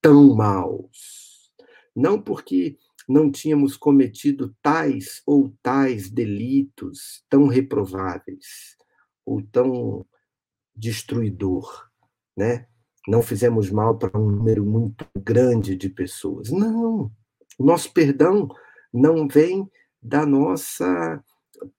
tão 0.00 0.34
maus, 0.34 1.52
não 1.94 2.20
porque 2.20 2.76
não 3.08 3.30
tínhamos 3.30 3.76
cometido 3.76 4.54
tais 4.62 5.22
ou 5.26 5.52
tais 5.62 6.10
delitos 6.10 7.24
tão 7.28 7.48
reprováveis 7.48 8.76
ou 9.26 9.42
tão 9.42 10.06
destruidor, 10.74 11.88
né? 12.36 12.66
Não 13.08 13.22
fizemos 13.22 13.70
mal 13.70 13.98
para 13.98 14.18
um 14.18 14.30
número 14.30 14.64
muito 14.64 15.06
grande 15.16 15.74
de 15.74 15.88
pessoas. 15.88 16.50
Não, 16.50 17.10
O 17.58 17.64
nosso 17.64 17.92
perdão 17.92 18.48
não 18.92 19.26
vem 19.26 19.68
da 20.02 20.24
nossa 20.24 21.22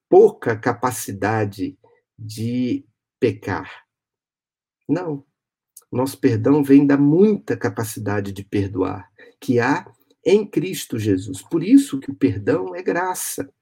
pouca 0.08 0.56
capacidade 0.56 1.78
de 2.18 2.84
pecar. 3.18 3.84
Não. 4.88 5.24
Nosso 5.92 6.18
perdão 6.18 6.64
vem 6.64 6.86
da 6.86 6.96
muita 6.96 7.54
capacidade 7.54 8.32
de 8.32 8.42
perdoar 8.42 9.10
que 9.38 9.60
há 9.60 9.86
em 10.24 10.46
Cristo 10.46 10.98
Jesus. 10.98 11.42
Por 11.42 11.62
isso 11.62 12.00
que 12.00 12.10
o 12.10 12.14
perdão 12.14 12.74
é 12.74 12.82
graça. 12.82 13.52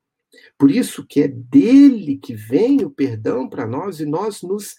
Por 0.57 0.71
isso 0.71 1.05
que 1.05 1.23
é 1.23 1.29
dele 1.29 2.19
que 2.19 2.35
vem 2.35 2.85
o 2.85 2.91
perdão 2.91 3.49
para 3.49 3.67
nós 3.67 3.99
e 3.99 4.07
nós 4.07 4.43
nos 4.43 4.77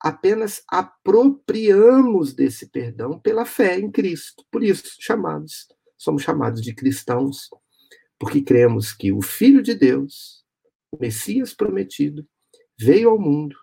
apenas 0.00 0.64
apropriamos 0.66 2.32
desse 2.32 2.68
perdão 2.70 3.20
pela 3.20 3.44
fé 3.44 3.78
em 3.78 3.90
Cristo. 3.90 4.44
Por 4.50 4.64
isso, 4.64 4.96
chamados, 4.98 5.68
somos 5.96 6.22
chamados 6.22 6.60
de 6.60 6.74
cristãos, 6.74 7.48
porque 8.18 8.42
cremos 8.42 8.92
que 8.92 9.12
o 9.12 9.22
Filho 9.22 9.62
de 9.62 9.74
Deus, 9.74 10.44
o 10.90 10.98
Messias 10.98 11.54
prometido, 11.54 12.26
veio 12.76 13.10
ao 13.10 13.18
mundo 13.20 13.56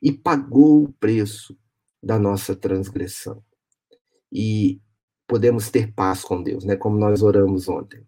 e 0.00 0.12
pagou 0.12 0.84
o 0.84 0.92
preço 0.92 1.58
da 2.02 2.18
nossa 2.18 2.54
transgressão. 2.54 3.42
E 4.32 4.80
podemos 5.26 5.70
ter 5.70 5.92
paz 5.92 6.22
com 6.22 6.42
Deus, 6.42 6.64
né? 6.64 6.76
Como 6.76 6.98
nós 6.98 7.22
oramos 7.22 7.68
ontem. 7.68 8.06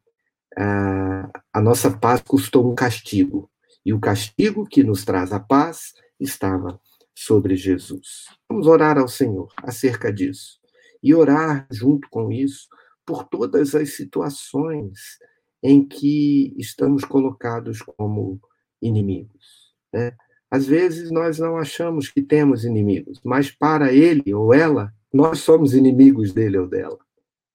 Ah, 0.57 1.31
a 1.53 1.61
nossa 1.61 1.91
paz 1.91 2.23
custou 2.23 2.71
um 2.71 2.75
castigo, 2.75 3.51
e 3.85 3.93
o 3.93 4.01
castigo 4.01 4.67
que 4.67 4.83
nos 4.83 5.05
traz 5.05 5.33
a 5.33 5.41
paz 5.41 5.95
estava 6.19 6.81
sobre 7.15 7.57
Jesus. 7.57 8.27
Vamos 8.49 8.67
orar 8.67 8.99
ao 8.99 9.09
Senhor 9.09 9.53
acerca 9.63 10.13
disso. 10.13 10.59
E 11.03 11.15
orar 11.15 11.67
junto 11.71 12.09
com 12.11 12.31
isso 12.31 12.69
por 13.07 13.25
todas 13.25 13.75
as 13.75 13.97
situações 13.97 15.19
em 15.63 15.87
que 15.87 16.55
estamos 16.59 17.05
colocados 17.05 17.83
como 17.83 18.41
inimigos. 18.81 19.75
Né? 19.93 20.15
Às 20.51 20.67
vezes 20.67 21.11
nós 21.11 21.39
não 21.39 21.57
achamos 21.57 22.09
que 22.09 22.21
temos 22.21 22.65
inimigos, 22.65 23.21
mas 23.25 23.51
para 23.51 23.93
ele 23.93 24.35
ou 24.35 24.53
ela, 24.53 24.93
nós 25.13 25.39
somos 25.41 25.75
inimigos 25.75 26.33
dele 26.33 26.59
ou 26.59 26.67
dela. 26.67 26.99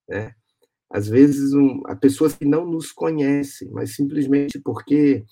Né? 0.08 0.34
Às 0.90 1.08
vezes, 1.08 1.54
um, 1.54 1.82
há 1.88 1.96
pessoas 1.96 2.36
que 2.36 2.46
não 2.46 2.66
nos 2.66 2.92
conhecem, 2.92 3.70
mas 3.72 3.96
simplesmente 3.96 4.60
porque 4.60 5.26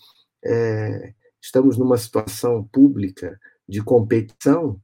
é, 0.44 1.14
estamos 1.42 1.78
numa 1.78 1.98
situação 1.98 2.68
pública 2.72 3.40
de 3.68 3.82
competição, 3.82 4.82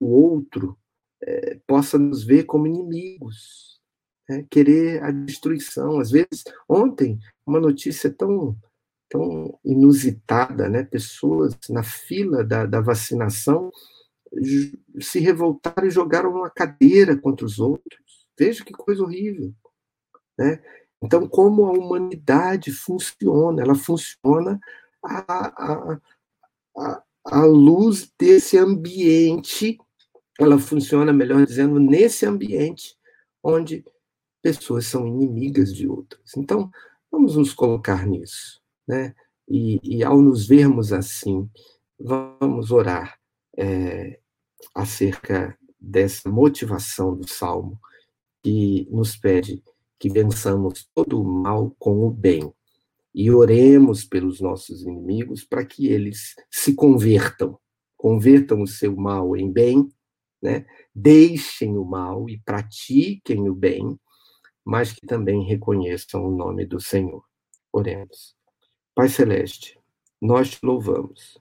o 0.00 0.06
outro 0.06 0.76
é, 1.22 1.58
possa 1.66 1.98
nos 1.98 2.24
ver 2.24 2.44
como 2.44 2.66
inimigos, 2.66 3.80
né? 4.28 4.44
querer 4.50 5.02
a 5.02 5.10
destruição. 5.10 6.00
Às 6.00 6.10
vezes, 6.10 6.44
ontem, 6.68 7.18
uma 7.46 7.60
notícia 7.60 8.10
tão, 8.10 8.56
tão 9.08 9.58
inusitada, 9.64 10.68
né? 10.68 10.84
pessoas 10.84 11.56
na 11.68 11.82
fila 11.82 12.44
da, 12.44 12.66
da 12.66 12.80
vacinação 12.80 13.70
se 15.00 15.18
revoltaram 15.18 15.86
e 15.86 15.90
jogaram 15.90 16.30
uma 16.30 16.50
cadeira 16.50 17.16
contra 17.16 17.46
os 17.46 17.58
outros. 17.58 18.26
Veja 18.38 18.64
que 18.64 18.72
coisa 18.72 19.02
horrível. 19.02 19.54
Né? 20.38 20.62
Então, 21.02 21.26
como 21.28 21.66
a 21.66 21.72
humanidade 21.72 22.70
funciona? 22.70 23.62
Ela 23.62 23.74
funciona 23.74 24.60
a, 25.02 25.46
a, 25.46 26.00
a, 26.76 27.02
à 27.24 27.44
luz 27.44 28.12
desse 28.18 28.58
ambiente, 28.58 29.78
ela 30.38 30.58
funciona, 30.58 31.12
melhor 31.12 31.44
dizendo, 31.46 31.78
nesse 31.80 32.26
ambiente 32.26 32.96
onde 33.42 33.84
pessoas 34.42 34.86
são 34.86 35.06
inimigas 35.06 35.74
de 35.74 35.88
outras. 35.88 36.36
Então, 36.36 36.70
vamos 37.10 37.36
nos 37.36 37.52
colocar 37.52 38.06
nisso, 38.06 38.60
né? 38.88 39.14
E, 39.46 39.78
e 39.82 40.02
ao 40.02 40.20
nos 40.20 40.46
vermos 40.46 40.92
assim, 40.92 41.48
vamos 41.98 42.70
orar 42.70 43.18
é, 43.56 44.18
acerca 44.74 45.56
dessa 45.78 46.28
motivação 46.30 47.14
do 47.14 47.28
Salmo 47.28 47.78
que 48.42 48.88
nos 48.90 49.16
pede 49.16 49.62
que 49.98 50.08
vençamos 50.08 50.88
todo 50.94 51.20
o 51.20 51.24
mal 51.24 51.74
com 51.78 52.06
o 52.06 52.10
bem 52.10 52.52
e 53.14 53.30
oremos 53.30 54.04
pelos 54.04 54.40
nossos 54.40 54.82
inimigos 54.82 55.44
para 55.44 55.64
que 55.64 55.88
eles 55.88 56.34
se 56.50 56.74
convertam, 56.74 57.58
convertam 57.96 58.62
o 58.62 58.66
seu 58.66 58.94
mal 58.94 59.36
em 59.36 59.50
bem, 59.50 59.88
né? 60.40 60.64
deixem 60.94 61.76
o 61.76 61.84
mal 61.84 62.28
e 62.28 62.38
pratiquem 62.38 63.48
o 63.48 63.54
bem, 63.54 63.98
mas 64.64 64.92
que 64.92 65.04
também 65.06 65.44
reconheçam 65.44 66.24
o 66.24 66.30
nome 66.30 66.64
do 66.64 66.80
Senhor. 66.80 67.24
Oremos. 67.72 68.37
Pai 68.98 69.08
Celeste, 69.08 69.78
nós 70.20 70.50
te 70.50 70.58
louvamos, 70.66 71.40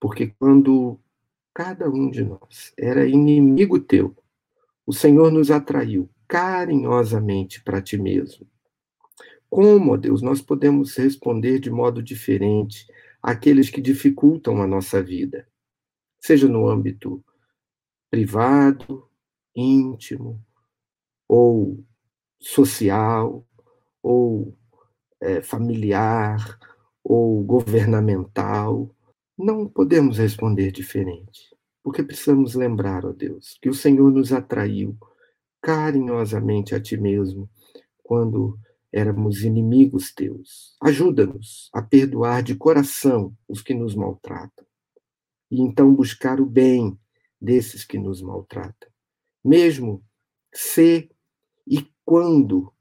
porque 0.00 0.34
quando 0.36 0.98
cada 1.54 1.88
um 1.88 2.10
de 2.10 2.24
nós 2.24 2.72
era 2.76 3.06
inimigo 3.06 3.78
teu, 3.78 4.12
o 4.84 4.92
Senhor 4.92 5.30
nos 5.30 5.52
atraiu 5.52 6.10
carinhosamente 6.26 7.62
para 7.62 7.80
ti 7.80 7.96
mesmo 7.96 8.48
como, 9.48 9.92
ó 9.92 9.96
Deus, 9.96 10.22
nós 10.22 10.42
podemos 10.42 10.96
responder 10.96 11.60
de 11.60 11.70
modo 11.70 12.02
diferente 12.02 12.84
àqueles 13.22 13.70
que 13.70 13.80
dificultam 13.80 14.60
a 14.60 14.66
nossa 14.66 15.00
vida? 15.00 15.46
Seja 16.18 16.48
no 16.48 16.68
âmbito 16.68 17.24
privado, 18.10 19.08
íntimo, 19.54 20.44
ou 21.28 21.78
social, 22.40 23.46
ou 24.02 24.52
é, 25.26 25.42
familiar, 25.42 26.58
ou 27.08 27.42
governamental. 27.44 28.90
Não 29.38 29.68
podemos 29.68 30.18
responder 30.18 30.72
diferente, 30.72 31.54
porque 31.82 32.02
precisamos 32.02 32.54
lembrar, 32.54 33.04
ó 33.04 33.12
Deus, 33.12 33.56
que 33.60 33.68
o 33.68 33.74
Senhor 33.74 34.10
nos 34.10 34.32
atraiu 34.32 34.96
carinhosamente 35.60 36.74
a 36.74 36.80
Ti 36.80 36.96
mesmo 36.96 37.48
quando 38.02 38.58
éramos 38.92 39.42
inimigos 39.42 40.12
teus. 40.12 40.76
Ajuda-nos 40.80 41.70
a 41.72 41.82
perdoar 41.82 42.42
de 42.42 42.56
coração 42.56 43.36
os 43.48 43.62
que 43.62 43.74
nos 43.74 43.94
maltratam 43.94 44.64
e 45.50 45.60
então 45.60 45.94
buscar 45.94 46.40
o 46.40 46.46
bem 46.46 46.98
desses 47.40 47.84
que 47.84 47.98
nos 47.98 48.22
maltratam, 48.22 48.88
mesmo 49.44 50.02
se 50.52 51.08
e 51.66 51.86
quando 52.04 52.72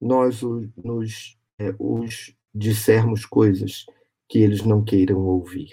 nós 0.00 0.42
nos 0.76 1.36
é, 1.58 1.74
os 1.78 2.34
dissermos 2.54 3.24
coisas 3.24 3.86
que 4.28 4.38
eles 4.38 4.62
não 4.62 4.82
queiram 4.82 5.18
ouvir. 5.20 5.70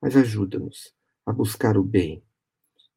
Mas 0.00 0.16
ajuda-nos 0.16 0.94
a 1.26 1.32
buscar 1.32 1.76
o 1.76 1.82
bem, 1.82 2.22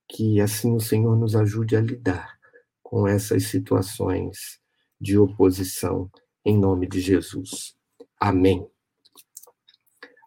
que 0.07 0.39
assim 0.39 0.75
o 0.75 0.79
Senhor 0.79 1.15
nos 1.17 1.35
ajude 1.35 1.75
a 1.75 1.81
lidar 1.81 2.37
com 2.81 3.07
essas 3.07 3.43
situações 3.45 4.59
de 4.99 5.17
oposição, 5.17 6.09
em 6.45 6.57
nome 6.57 6.87
de 6.87 7.01
Jesus. 7.01 7.75
Amém. 8.19 8.67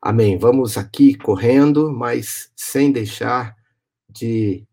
Amém. 0.02 0.36
Vamos 0.38 0.76
aqui 0.76 1.16
correndo, 1.16 1.90
mas 1.90 2.52
sem 2.54 2.92
deixar 2.92 3.56
de 4.08 4.66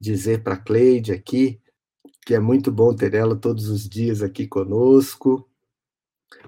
dizer 0.00 0.42
para 0.42 0.56
Cleide 0.56 1.12
aqui 1.12 1.60
que 2.24 2.34
é 2.34 2.38
muito 2.38 2.70
bom 2.70 2.94
ter 2.94 3.14
ela 3.14 3.34
todos 3.34 3.70
os 3.70 3.88
dias 3.88 4.22
aqui 4.22 4.46
conosco. 4.46 5.48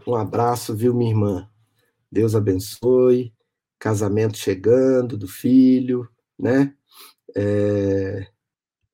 Um 0.06 0.14
abraço, 0.14 0.74
viu, 0.74 0.94
minha 0.94 1.10
irmã? 1.10 1.48
Deus 2.10 2.34
abençoe. 2.34 3.32
Casamento 3.78 4.36
chegando 4.36 5.16
do 5.16 5.26
filho, 5.26 6.08
né? 6.38 6.74
É... 7.36 8.26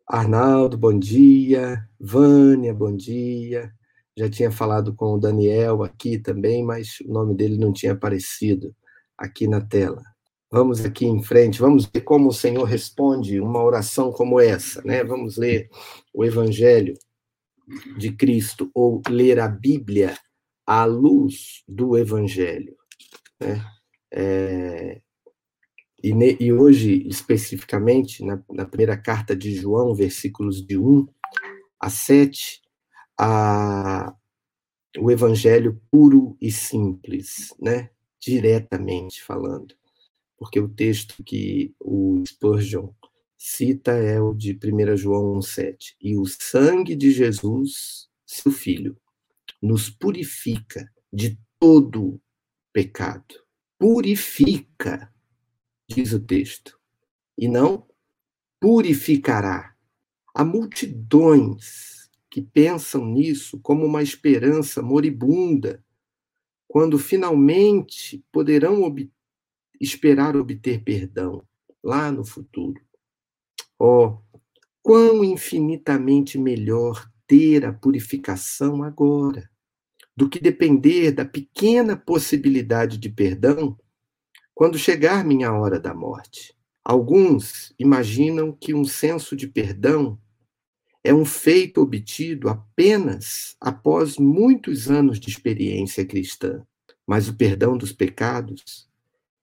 Arnaldo, 0.07 0.79
bom 0.79 0.96
dia. 0.99 1.88
Vânia, 1.99 2.72
bom 2.72 2.94
dia 2.94 3.72
já 4.16 4.31
tinha 4.31 4.51
falado 4.51 4.94
com 4.94 5.14
o 5.14 5.18
Daniel 5.18 5.83
aqui 5.83 6.18
também, 6.18 6.64
mas 6.64 7.01
o 7.01 7.12
nome 7.12 7.35
dele 7.35 7.59
não 7.59 7.72
tinha 7.72 7.92
aparecido 7.92 8.75
aqui 9.16 9.46
na 9.46 9.61
tela. 9.61 10.03
Vamos 10.51 10.83
aqui 10.85 11.05
em 11.05 11.22
frente, 11.22 11.61
vamos 11.61 11.85
ver 11.85 12.01
como 12.01 12.29
o 12.29 12.33
Senhor 12.33 12.64
responde 12.64 13.40
uma 13.40 13.62
oração 13.62 14.11
como 14.11 14.40
essa, 14.40 14.81
né? 14.83 15.05
Vamos 15.05 15.37
ler 15.37 15.68
o 16.14 16.25
Evangelho 16.25 16.94
de 17.99 18.12
Cristo 18.12 18.70
ou 18.72 19.03
ler 19.09 19.38
a 19.38 19.49
Bíblia 19.49 20.16
à 20.66 20.85
luz 20.85 21.62
do 21.68 21.96
Evangelho, 21.96 22.76
né? 23.40 23.64
É, 24.11 25.00
e, 26.02 26.12
ne, 26.12 26.37
e, 26.38 26.52
hoje, 26.52 27.07
especificamente, 27.09 28.24
na, 28.24 28.42
na 28.50 28.64
primeira 28.64 28.96
carta 28.96 29.35
de 29.35 29.55
João, 29.55 29.94
versículos 29.94 30.64
de 30.64 30.79
1 30.79 31.07
a 31.81 31.90
7, 31.90 32.62
a, 33.18 34.14
o 34.98 35.11
evangelho 35.11 35.81
puro 35.90 36.37
e 36.40 36.50
simples, 36.50 37.55
né? 37.61 37.90
diretamente 38.20 39.22
falando. 39.22 39.74
Porque 40.38 40.61
o 40.61 40.68
texto 40.68 41.22
que 41.24 41.74
o 41.81 42.22
Spurgeon 42.26 42.90
cita 43.38 43.92
é 43.92 44.20
o 44.20 44.35
de 44.35 44.52
1 44.52 44.96
João 44.96 45.38
1,7. 45.38 45.94
E 46.00 46.16
o 46.16 46.26
sangue 46.26 46.94
de 46.94 47.11
Jesus, 47.11 48.09
seu 48.26 48.52
filho, 48.52 48.96
nos 49.62 49.90
purifica 49.90 50.90
de 51.12 51.38
todo 51.59 52.21
pecado. 52.73 53.35
Purifica, 53.79 55.12
diz 55.88 56.12
o 56.12 56.21
texto, 56.21 56.79
e 57.37 57.49
não 57.49 57.87
purificará. 58.61 59.75
Há 60.35 60.45
multidões 60.45 62.11
que 62.31 62.42
pensam 62.42 63.07
nisso 63.07 63.59
como 63.61 63.85
uma 63.85 64.03
esperança 64.03 64.83
moribunda, 64.83 65.83
quando 66.69 66.99
finalmente 66.99 68.25
poderão 68.31 68.83
ob 68.83 69.11
esperar 69.81 70.37
obter 70.37 70.83
perdão 70.83 71.47
lá 71.83 72.11
no 72.11 72.25
futuro. 72.25 72.81
Oh, 73.79 74.19
quão 74.83 75.25
infinitamente 75.25 76.38
melhor 76.38 77.11
ter 77.27 77.65
a 77.65 77.73
purificação 77.73 78.83
agora, 78.83 79.51
do 80.17 80.29
que 80.29 80.41
depender 80.41 81.12
da 81.12 81.25
pequena 81.25 81.97
possibilidade 81.97 82.97
de 82.99 83.09
perdão 83.09 83.77
quando 84.55 84.79
chegar 84.79 85.25
minha 85.25 85.53
hora 85.53 85.79
da 85.79 85.95
morte. 85.95 86.57
Alguns 86.83 87.75
imaginam 87.79 88.53
que 88.53 88.73
um 88.73 88.85
senso 88.85 89.37
de 89.37 89.47
perdão 89.47 90.19
é 91.05 91.12
um 91.12 91.25
feito 91.25 91.81
obtido 91.81 92.49
apenas 92.49 93.57
após 93.61 94.17
muitos 94.17 94.91
anos 94.91 95.21
de 95.21 95.29
experiência 95.29 96.05
cristã. 96.05 96.65
Mas 97.07 97.29
o 97.29 97.37
perdão 97.37 97.77
dos 97.77 97.93
pecados 97.93 98.89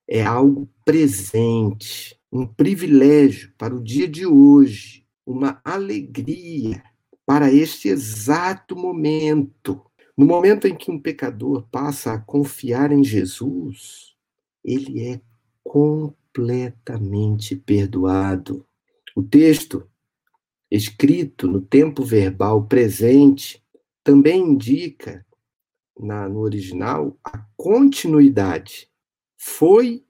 é 0.08 0.24
algo 0.24 0.70
presente, 0.84 2.20
um 2.32 2.46
privilégio 2.46 3.54
para 3.58 3.74
o 3.74 3.82
dia 3.82 4.08
de 4.08 4.26
hoje, 4.26 5.06
uma 5.26 5.62
alegria 5.64 6.84
para 7.26 7.52
este 7.52 7.90
exato 7.90 8.76
momento. 8.76 9.82
No 10.16 10.26
momento 10.26 10.68
em 10.68 10.76
que 10.76 10.92
um 10.92 11.00
pecador 11.00 11.68
passa 11.72 12.14
a 12.14 12.20
confiar 12.20 12.92
em 12.92 13.04
Jesus, 13.04 14.16
ele 14.64 15.04
é 15.06 15.20
completamente 15.64 17.56
perdoado. 17.56 18.66
O 19.16 19.24
texto, 19.24 19.90
escrito 20.70 21.48
no 21.48 21.62
tempo 21.62 22.04
verbal 22.04 22.66
presente, 22.66 23.64
também 24.04 24.42
indica, 24.42 25.26
na, 26.00 26.28
no 26.28 26.40
original, 26.42 27.18
a 27.24 27.46
continuidade. 27.56 28.90
Foi 29.38 30.04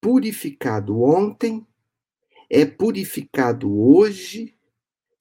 purificado 0.00 1.00
ontem, 1.00 1.66
é 2.50 2.66
purificado 2.66 3.72
hoje 3.80 4.54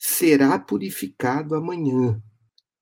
será 0.01 0.57
purificado 0.57 1.53
amanhã. 1.53 2.19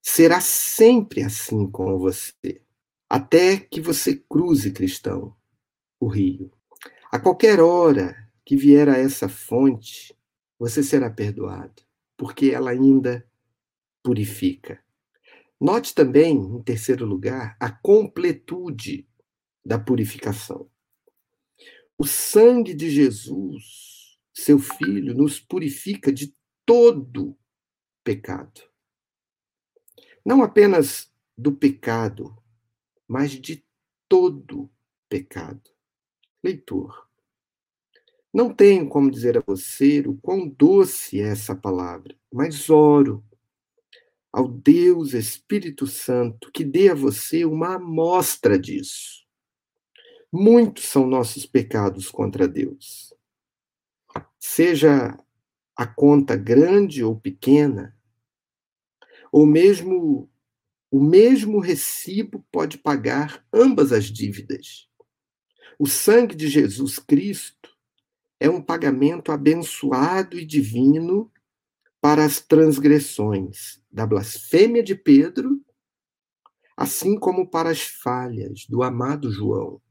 Será 0.01 0.39
sempre 0.39 1.21
assim 1.21 1.69
com 1.69 1.99
você, 1.99 2.63
até 3.09 3.57
que 3.57 3.81
você 3.81 4.15
cruze, 4.15 4.71
cristão, 4.71 5.35
o 5.99 6.07
rio. 6.07 6.49
A 7.11 7.19
qualquer 7.19 7.59
hora 7.59 8.15
que 8.45 8.55
vier 8.55 8.87
a 8.87 8.97
essa 8.97 9.27
fonte, 9.27 10.17
você 10.57 10.81
será 10.81 11.09
perdoado, 11.09 11.83
porque 12.15 12.51
ela 12.51 12.71
ainda 12.71 13.27
purifica. 14.01 14.81
Note 15.59 15.93
também, 15.93 16.37
em 16.37 16.63
terceiro 16.63 17.05
lugar, 17.05 17.57
a 17.59 17.69
completude 17.69 19.05
da 19.65 19.77
purificação. 19.77 20.69
O 21.97 22.07
sangue 22.07 22.73
de 22.73 22.89
Jesus, 22.89 24.17
seu 24.33 24.57
filho, 24.57 25.13
nos 25.13 25.37
purifica 25.37 26.13
de 26.13 26.33
todo 26.69 27.35
pecado. 28.03 28.61
Não 30.23 30.43
apenas 30.43 31.11
do 31.35 31.51
pecado, 31.51 32.37
mas 33.07 33.31
de 33.31 33.65
todo 34.07 34.69
pecado. 35.09 35.71
Leitor, 36.43 37.09
não 38.31 38.53
tenho 38.53 38.87
como 38.87 39.09
dizer 39.09 39.35
a 39.35 39.43
você 39.43 40.01
o 40.01 40.15
quão 40.21 40.47
doce 40.47 41.19
é 41.19 41.29
essa 41.29 41.55
palavra, 41.55 42.15
mas 42.31 42.69
oro 42.69 43.25
ao 44.31 44.47
Deus 44.47 45.15
Espírito 45.15 45.87
Santo 45.87 46.51
que 46.51 46.63
dê 46.63 46.89
a 46.89 46.95
você 46.95 47.45
uma 47.45 47.77
amostra 47.77 48.59
disso. 48.59 49.25
Muitos 50.31 50.83
são 50.83 51.07
nossos 51.07 51.47
pecados 51.47 52.11
contra 52.11 52.47
Deus. 52.47 53.11
Seja 54.37 55.17
a 55.79 55.87
conta 55.87 56.35
grande 56.35 57.01
ou 57.05 57.17
pequena, 57.17 57.97
ou 59.31 59.45
mesmo 59.45 60.29
o 60.91 61.01
mesmo 61.01 61.57
recibo 61.57 62.45
pode 62.51 62.77
pagar 62.77 63.47
ambas 63.53 63.93
as 63.93 64.03
dívidas. 64.07 64.89
O 65.79 65.87
sangue 65.87 66.35
de 66.35 66.49
Jesus 66.49 66.99
Cristo 66.99 67.69
é 68.41 68.49
um 68.49 68.61
pagamento 68.61 69.31
abençoado 69.31 70.37
e 70.37 70.45
divino 70.45 71.31
para 72.01 72.25
as 72.25 72.41
transgressões 72.41 73.81
da 73.89 74.05
blasfêmia 74.05 74.83
de 74.83 74.95
Pedro, 74.95 75.63
assim 76.75 77.17
como 77.17 77.49
para 77.49 77.69
as 77.69 77.83
falhas 77.83 78.65
do 78.67 78.83
amado 78.83 79.31
João. 79.31 79.81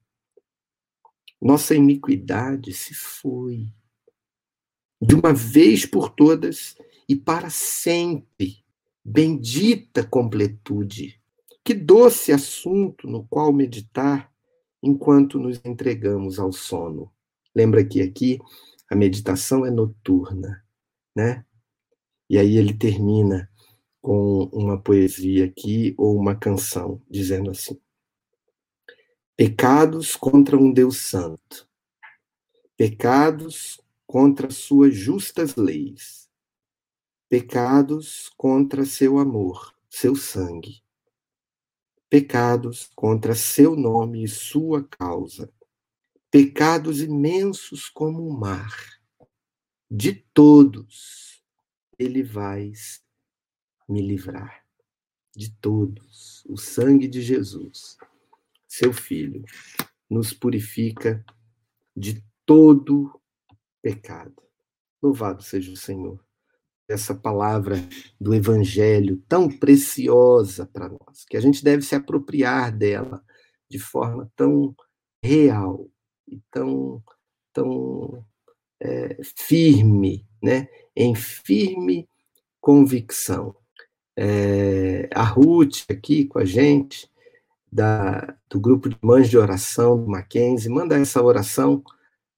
Nossa 1.40 1.74
iniquidade 1.74 2.74
se 2.74 2.92
foi 2.92 3.72
de 5.00 5.14
uma 5.14 5.32
vez 5.32 5.86
por 5.86 6.10
todas 6.10 6.76
e 7.08 7.16
para 7.16 7.50
sempre. 7.50 8.64
Bendita 9.04 10.04
completude. 10.04 11.20
Que 11.64 11.74
doce 11.74 12.32
assunto 12.32 13.06
no 13.06 13.26
qual 13.26 13.52
meditar 13.52 14.30
enquanto 14.82 15.38
nos 15.38 15.60
entregamos 15.64 16.38
ao 16.38 16.52
sono. 16.52 17.12
Lembra 17.54 17.84
que 17.84 18.00
aqui 18.00 18.38
a 18.90 18.94
meditação 18.94 19.64
é 19.66 19.70
noturna, 19.70 20.64
né? 21.14 21.44
E 22.28 22.38
aí 22.38 22.56
ele 22.56 22.74
termina 22.74 23.50
com 24.00 24.44
uma 24.52 24.80
poesia 24.80 25.46
aqui 25.46 25.94
ou 25.98 26.16
uma 26.16 26.34
canção 26.34 27.00
dizendo 27.10 27.50
assim: 27.50 27.78
Pecados 29.36 30.16
contra 30.16 30.56
um 30.56 30.72
Deus 30.72 30.98
santo. 30.98 31.68
Pecados 32.76 33.80
contra 34.08 34.50
suas 34.50 34.96
justas 34.96 35.54
leis, 35.54 36.30
pecados 37.28 38.30
contra 38.38 38.86
seu 38.86 39.18
amor, 39.18 39.74
seu 39.90 40.16
sangue, 40.16 40.82
pecados 42.08 42.90
contra 42.96 43.34
seu 43.34 43.76
nome 43.76 44.24
e 44.24 44.28
sua 44.28 44.82
causa, 44.82 45.52
pecados 46.30 47.02
imensos 47.02 47.90
como 47.90 48.26
o 48.26 48.32
mar. 48.32 48.74
De 49.90 50.14
todos 50.14 51.44
ele 51.98 52.22
vai 52.22 52.72
me 53.86 54.00
livrar. 54.00 54.64
De 55.36 55.50
todos. 55.50 56.46
O 56.46 56.56
sangue 56.56 57.06
de 57.06 57.20
Jesus, 57.20 57.98
seu 58.66 58.90
Filho, 58.90 59.44
nos 60.08 60.32
purifica 60.32 61.22
de 61.94 62.24
todo 62.46 63.18
pecado. 63.82 64.34
Louvado 65.02 65.42
seja 65.42 65.72
o 65.72 65.76
Senhor. 65.76 66.22
Essa 66.88 67.14
palavra 67.14 67.76
do 68.20 68.34
Evangelho 68.34 69.22
tão 69.28 69.48
preciosa 69.48 70.66
para 70.66 70.88
nós, 70.88 71.24
que 71.28 71.36
a 71.36 71.40
gente 71.40 71.62
deve 71.62 71.82
se 71.82 71.94
apropriar 71.94 72.74
dela 72.74 73.22
de 73.68 73.78
forma 73.78 74.30
tão 74.34 74.74
real 75.22 75.88
e 76.26 76.40
tão, 76.50 77.02
tão 77.52 78.24
é, 78.80 79.18
firme, 79.36 80.26
né? 80.42 80.68
em 80.96 81.14
firme 81.14 82.08
convicção. 82.60 83.54
É, 84.16 85.08
a 85.14 85.22
Ruth 85.22 85.84
aqui 85.88 86.24
com 86.24 86.38
a 86.38 86.44
gente, 86.44 87.08
da, 87.70 88.36
do 88.48 88.58
grupo 88.58 88.88
de 88.88 88.98
mães 89.02 89.28
de 89.28 89.36
oração 89.36 90.02
do 90.02 90.08
Mackenzie, 90.08 90.70
manda 90.70 90.98
essa 90.98 91.22
oração 91.22 91.82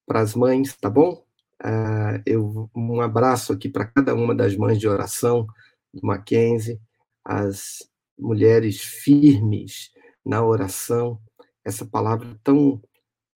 para 0.06 0.20
as 0.20 0.34
mães, 0.34 0.76
tá 0.76 0.90
bom? 0.90 1.24
Uh, 1.62 2.22
eu, 2.24 2.70
um 2.74 3.00
abraço 3.00 3.52
aqui 3.52 3.68
para 3.68 3.84
cada 3.84 4.14
uma 4.14 4.34
das 4.34 4.56
mães 4.56 4.78
de 4.78 4.88
oração 4.88 5.46
do 5.92 6.00
Mackenzie, 6.02 6.80
as 7.24 7.78
mulheres 8.18 8.80
firmes 8.80 9.90
na 10.24 10.44
oração, 10.44 11.20
essa 11.64 11.84
palavra 11.84 12.38
tão 12.42 12.80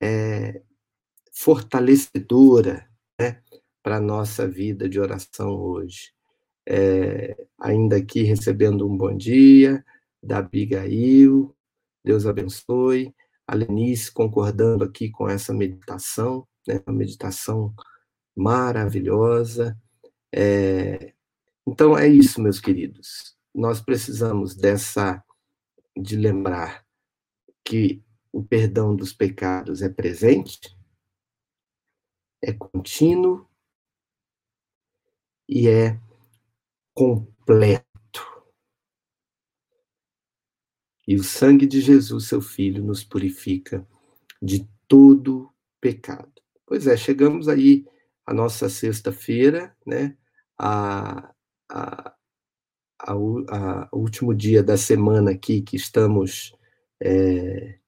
é, 0.01 0.63
fortalecedora 1.33 2.89
né, 3.21 3.43
para 3.83 3.97
a 3.97 4.01
nossa 4.01 4.49
vida 4.49 4.89
de 4.89 5.01
oração 5.01 5.55
hoje. 5.55 6.13
É, 6.67 7.37
ainda 7.61 7.97
aqui 7.97 8.23
recebendo 8.23 8.89
um 8.89 8.97
bom 8.97 9.15
dia 9.15 9.85
da 10.23 10.39
Abigail, 10.39 11.55
Deus 12.05 12.27
abençoe. 12.27 13.15
A 13.47 13.55
Lenice 13.55 14.11
concordando 14.11 14.85
aqui 14.85 15.11
com 15.11 15.29
essa 15.29 15.53
meditação, 15.53 16.47
né, 16.67 16.81
uma 16.87 16.97
meditação 16.97 17.75
maravilhosa. 18.37 19.81
É... 20.33 21.14
Então, 21.66 21.97
é 21.97 22.09
isso, 22.09 22.40
meus 22.40 22.61
queridos. 22.61 23.37
Nós 23.55 23.81
precisamos 23.81 24.55
dessa 24.55 25.23
de 25.97 26.16
lembrar 26.16 26.85
que 27.64 28.03
o 28.33 28.42
perdão 28.42 28.94
dos 28.97 29.12
pecados 29.12 29.81
é 29.81 29.88
presente, 29.88 30.77
é 32.42 32.53
contínuo 32.53 33.49
e 35.49 35.68
é 35.68 35.99
completo. 36.92 37.85
E 41.07 41.16
o 41.16 41.23
sangue 41.23 41.66
de 41.66 41.81
Jesus, 41.81 42.27
seu 42.27 42.40
Filho, 42.40 42.83
nos 42.83 43.05
purifica 43.05 43.87
de 44.42 44.68
todo 44.88 45.53
pecado. 45.81 46.33
Pois 46.66 46.87
é, 46.87 46.97
chegamos 46.97 47.49
aí 47.49 47.87
à 48.27 48.33
nossa 48.33 48.69
sexta-feira, 48.69 49.75
né? 49.87 50.17
A, 50.59 51.33
a, 51.69 52.15
a, 53.01 53.13
a, 53.13 53.89
último 53.93 54.35
dia 54.35 54.63
da 54.63 54.77
semana 54.77 55.33
aqui 55.33 55.61
que 55.63 55.77
estamos 55.77 56.55
é, 57.03 57.79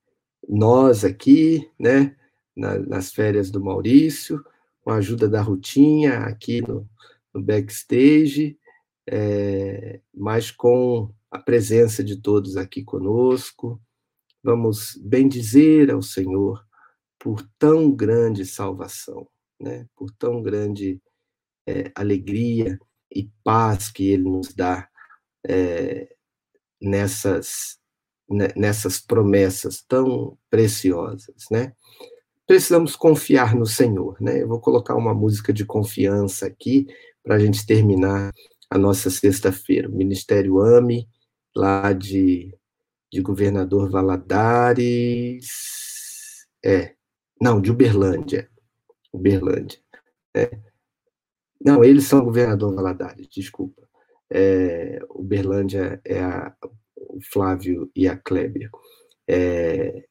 nós 0.49 1.05
aqui, 1.05 1.71
né? 1.79 2.17
Na, 2.57 2.79
nas 2.79 3.13
férias 3.13 3.51
do 3.51 3.63
Maurício, 3.63 4.43
com 4.83 4.91
a 4.91 4.97
ajuda 4.97 5.29
da 5.29 5.43
Rutinha 5.43 6.21
aqui 6.21 6.63
no, 6.63 6.89
no 7.35 7.43
backstage, 7.43 8.59
é, 9.07 10.01
mas 10.15 10.51
com 10.51 11.13
a 11.31 11.39
presença 11.39 12.03
de 12.03 12.17
todos 12.17 12.57
aqui 12.57 12.83
conosco. 12.83 13.81
Vamos 14.43 14.97
bendizer 15.03 15.91
ao 15.91 16.01
Senhor 16.01 16.65
por 17.19 17.43
tão 17.59 17.91
grande 17.91 18.47
salvação, 18.47 19.29
né? 19.61 19.87
por 19.97 20.11
tão 20.13 20.43
grande 20.43 21.01
é, 21.67 21.91
alegria 21.95 22.79
e 23.15 23.31
paz 23.43 23.91
que 23.91 24.09
Ele 24.11 24.25
nos 24.25 24.55
dá 24.55 24.89
é, 25.47 26.09
nessas, 26.81 27.79
né, 28.29 28.49
nessas 28.57 28.99
promessas 28.99 29.83
tão 29.87 30.39
preciosas. 30.51 31.45
Né? 31.51 31.73
Precisamos 32.47 32.95
confiar 32.95 33.55
no 33.55 33.67
Senhor. 33.67 34.17
Né? 34.21 34.43
Eu 34.43 34.49
vou 34.49 34.61
colocar 34.61 34.95
uma 34.95 35.15
música 35.15 35.53
de 35.53 35.65
confiança 35.65 36.47
aqui 36.47 36.87
para 37.23 37.37
a 37.37 37.39
gente 37.39 37.67
terminar 37.67 38.33
a 38.71 38.79
nossa 38.79 39.11
sexta-feira. 39.11 39.89
Ministério 39.89 40.61
Ame, 40.61 41.09
lá 41.55 41.93
de, 41.93 42.55
de 43.13 43.21
Governador 43.21 43.91
Valadares. 43.91 45.47
É, 46.65 46.95
não, 47.41 47.61
de 47.61 47.71
Uberlândia. 47.71 48.51
Uberlândia. 49.17 49.79
É. 50.35 50.59
Não, 51.61 51.83
eles 51.83 52.05
são 52.05 52.25
Governador 52.25 52.75
Valadares, 52.75 53.29
desculpa. 53.29 53.89
É, 54.31 55.01
Uberlândia 55.11 56.01
é 56.05 56.21
a, 56.21 56.55
o 56.97 57.21
Flávio 57.21 57.91
e 57.95 58.09
a 58.09 58.17
Clébia. 58.17 58.71
É, 59.29 60.05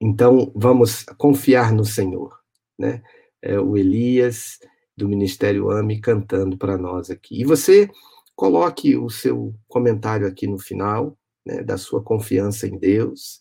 então, 0.00 0.52
vamos 0.54 1.04
confiar 1.16 1.72
no 1.72 1.84
Senhor. 1.84 2.38
Né? 2.78 3.02
É, 3.42 3.58
o 3.58 3.76
Elias, 3.76 4.58
do 4.96 5.08
Ministério 5.08 5.70
AME, 5.70 6.00
cantando 6.00 6.56
para 6.56 6.76
nós 6.76 7.10
aqui. 7.10 7.40
E 7.40 7.44
você 7.44 7.90
Coloque 8.36 8.94
o 8.98 9.08
seu 9.08 9.54
comentário 9.66 10.26
aqui 10.26 10.46
no 10.46 10.58
final, 10.58 11.16
né, 11.44 11.62
da 11.62 11.78
sua 11.78 12.02
confiança 12.02 12.66
em 12.66 12.78
Deus. 12.78 13.40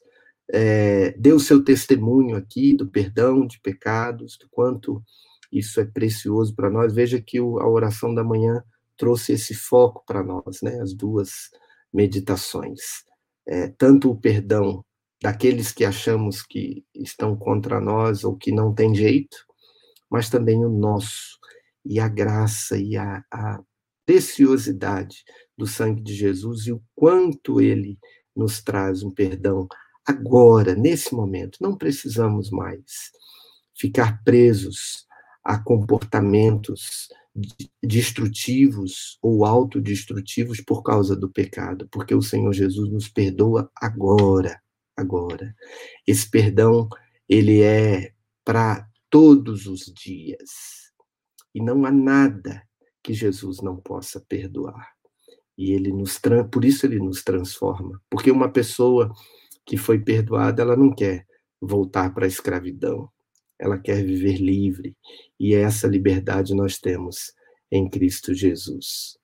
É, 0.51 1.15
o 1.33 1.39
seu 1.39 1.63
testemunho 1.63 2.35
aqui 2.35 2.75
do 2.75 2.87
perdão 2.87 3.45
de 3.45 3.59
pecados, 3.59 4.37
do 4.37 4.47
quanto 4.49 5.01
isso 5.51 5.79
é 5.79 5.85
precioso 5.85 6.55
para 6.55 6.69
nós. 6.69 6.93
Veja 6.93 7.21
que 7.21 7.39
o, 7.39 7.59
a 7.59 7.67
oração 7.67 8.13
da 8.13 8.23
manhã 8.23 8.63
trouxe 8.97 9.33
esse 9.33 9.53
foco 9.53 10.03
para 10.05 10.23
nós, 10.23 10.61
né, 10.61 10.79
as 10.81 10.93
duas 10.93 11.49
meditações. 11.93 12.81
É, 13.47 13.67
tanto 13.67 14.09
o 14.09 14.19
perdão 14.19 14.83
daqueles 15.21 15.71
que 15.71 15.85
achamos 15.85 16.41
que 16.43 16.85
estão 16.93 17.35
contra 17.35 17.79
nós 17.79 18.23
ou 18.23 18.35
que 18.35 18.51
não 18.51 18.73
tem 18.73 18.93
jeito, 18.93 19.37
mas 20.09 20.29
também 20.29 20.63
o 20.63 20.69
nosso, 20.69 21.39
e 21.83 21.99
a 21.99 22.07
graça 22.07 22.77
e 22.77 22.95
a, 22.97 23.23
a 23.31 23.59
preciosidade 24.05 25.23
do 25.57 25.65
sangue 25.65 26.01
de 26.01 26.13
Jesus 26.13 26.67
e 26.67 26.71
o 26.71 26.81
quanto 26.93 27.59
ele 27.59 27.97
nos 28.35 28.61
traz 28.61 29.01
um 29.03 29.11
perdão 29.11 29.67
agora, 30.05 30.75
nesse 30.75 31.13
momento. 31.13 31.57
Não 31.61 31.77
precisamos 31.77 32.49
mais 32.49 33.11
ficar 33.77 34.23
presos 34.23 35.05
a 35.43 35.57
comportamentos 35.57 37.09
destrutivos 37.83 39.17
ou 39.21 39.45
autodestrutivos 39.45 40.61
por 40.61 40.81
causa 40.81 41.15
do 41.15 41.29
pecado, 41.29 41.87
porque 41.91 42.15
o 42.15 42.21
Senhor 42.21 42.53
Jesus 42.53 42.89
nos 42.89 43.09
perdoa 43.09 43.69
agora, 43.75 44.61
agora. 44.95 45.53
Esse 46.07 46.29
perdão, 46.29 46.87
ele 47.27 47.61
é 47.61 48.13
para 48.43 48.87
todos 49.09 49.67
os 49.67 49.91
dias. 49.93 50.91
E 51.53 51.61
não 51.61 51.85
há 51.85 51.91
nada 51.91 52.63
que 53.03 53.13
Jesus 53.13 53.61
não 53.61 53.77
possa 53.77 54.19
perdoar. 54.27 54.95
E 55.57 55.71
ele 55.71 55.91
nos 55.91 56.19
por 56.51 56.65
isso 56.65 56.85
ele 56.85 56.99
nos 56.99 57.23
transforma, 57.23 58.01
porque 58.09 58.29
uma 58.29 58.51
pessoa 58.51 59.13
que 59.65 59.77
foi 59.77 59.99
perdoada, 59.99 60.61
ela 60.61 60.75
não 60.75 60.93
quer 60.93 61.25
voltar 61.61 62.13
para 62.13 62.25
a 62.25 62.27
escravidão. 62.27 63.09
Ela 63.57 63.77
quer 63.77 64.03
viver 64.03 64.37
livre, 64.37 64.95
e 65.39 65.55
essa 65.55 65.87
liberdade 65.87 66.53
nós 66.53 66.77
temos 66.77 67.33
em 67.71 67.89
Cristo 67.89 68.33
Jesus. 68.33 69.17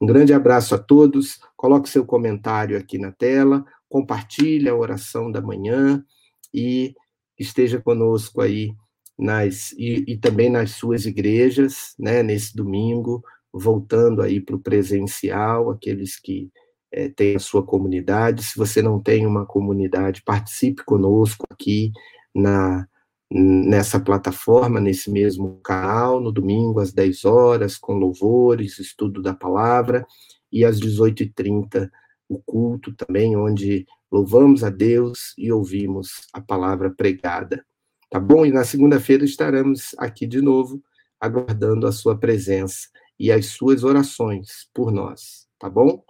Um 0.00 0.06
grande 0.06 0.32
abraço 0.32 0.74
a 0.74 0.78
todos. 0.78 1.40
Coloque 1.56 1.88
seu 1.88 2.04
comentário 2.04 2.76
aqui 2.76 2.98
na 2.98 3.12
tela, 3.12 3.64
compartilhe 3.88 4.68
a 4.68 4.76
oração 4.76 5.30
da 5.30 5.40
manhã 5.40 6.04
e 6.52 6.94
esteja 7.38 7.80
conosco 7.80 8.40
aí 8.40 8.74
nas, 9.18 9.72
e, 9.72 10.04
e 10.06 10.16
também 10.16 10.50
nas 10.50 10.72
suas 10.72 11.06
igrejas, 11.06 11.94
né, 11.98 12.22
nesse 12.22 12.54
domingo, 12.54 13.22
voltando 13.52 14.22
aí 14.22 14.40
para 14.40 14.56
o 14.56 14.60
presencial, 14.60 15.70
aqueles 15.70 16.18
que 16.18 16.50
é, 16.92 17.12
a 17.34 17.38
sua 17.38 17.62
comunidade. 17.62 18.44
Se 18.44 18.56
você 18.56 18.82
não 18.82 19.00
tem 19.00 19.26
uma 19.26 19.46
comunidade, 19.46 20.22
participe 20.22 20.84
conosco 20.84 21.46
aqui 21.50 21.92
na 22.34 22.86
nessa 23.30 24.00
plataforma, 24.00 24.80
nesse 24.80 25.10
mesmo 25.10 25.60
canal, 25.62 26.20
no 26.20 26.32
domingo 26.32 26.80
às 26.80 26.92
10 26.92 27.24
horas, 27.26 27.76
com 27.76 27.92
louvores, 27.92 28.78
estudo 28.78 29.20
da 29.20 29.34
palavra, 29.34 30.06
e 30.50 30.64
às 30.64 30.80
18h30 30.80 31.90
o 32.28 32.38
culto 32.38 32.94
também, 32.94 33.36
onde 33.36 33.86
louvamos 34.10 34.64
a 34.64 34.70
Deus 34.70 35.34
e 35.36 35.52
ouvimos 35.52 36.26
a 36.32 36.40
palavra 36.40 36.90
pregada. 36.90 37.64
Tá 38.10 38.18
bom? 38.18 38.46
E 38.46 38.50
na 38.50 38.64
segunda-feira 38.64 39.24
estaremos 39.24 39.94
aqui 39.98 40.26
de 40.26 40.40
novo, 40.40 40.82
aguardando 41.20 41.86
a 41.86 41.92
sua 41.92 42.16
presença 42.16 42.88
e 43.18 43.30
as 43.30 43.46
suas 43.46 43.84
orações 43.84 44.68
por 44.72 44.90
nós, 44.90 45.46
tá 45.58 45.68
bom? 45.68 46.02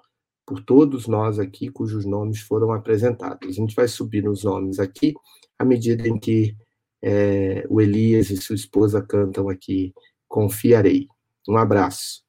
Por 0.48 0.62
todos 0.62 1.06
nós 1.06 1.38
aqui 1.38 1.68
cujos 1.68 2.06
nomes 2.06 2.40
foram 2.40 2.72
apresentados. 2.72 3.50
A 3.50 3.52
gente 3.52 3.76
vai 3.76 3.86
subir 3.86 4.24
nos 4.24 4.44
nomes 4.44 4.78
aqui 4.78 5.12
à 5.58 5.64
medida 5.64 6.08
em 6.08 6.18
que 6.18 6.56
é, 7.02 7.66
o 7.68 7.82
Elias 7.82 8.30
e 8.30 8.36
sua 8.38 8.56
esposa 8.56 9.02
cantam 9.02 9.50
aqui 9.50 9.92
Confiarei. 10.26 11.06
Um 11.46 11.58
abraço. 11.58 12.22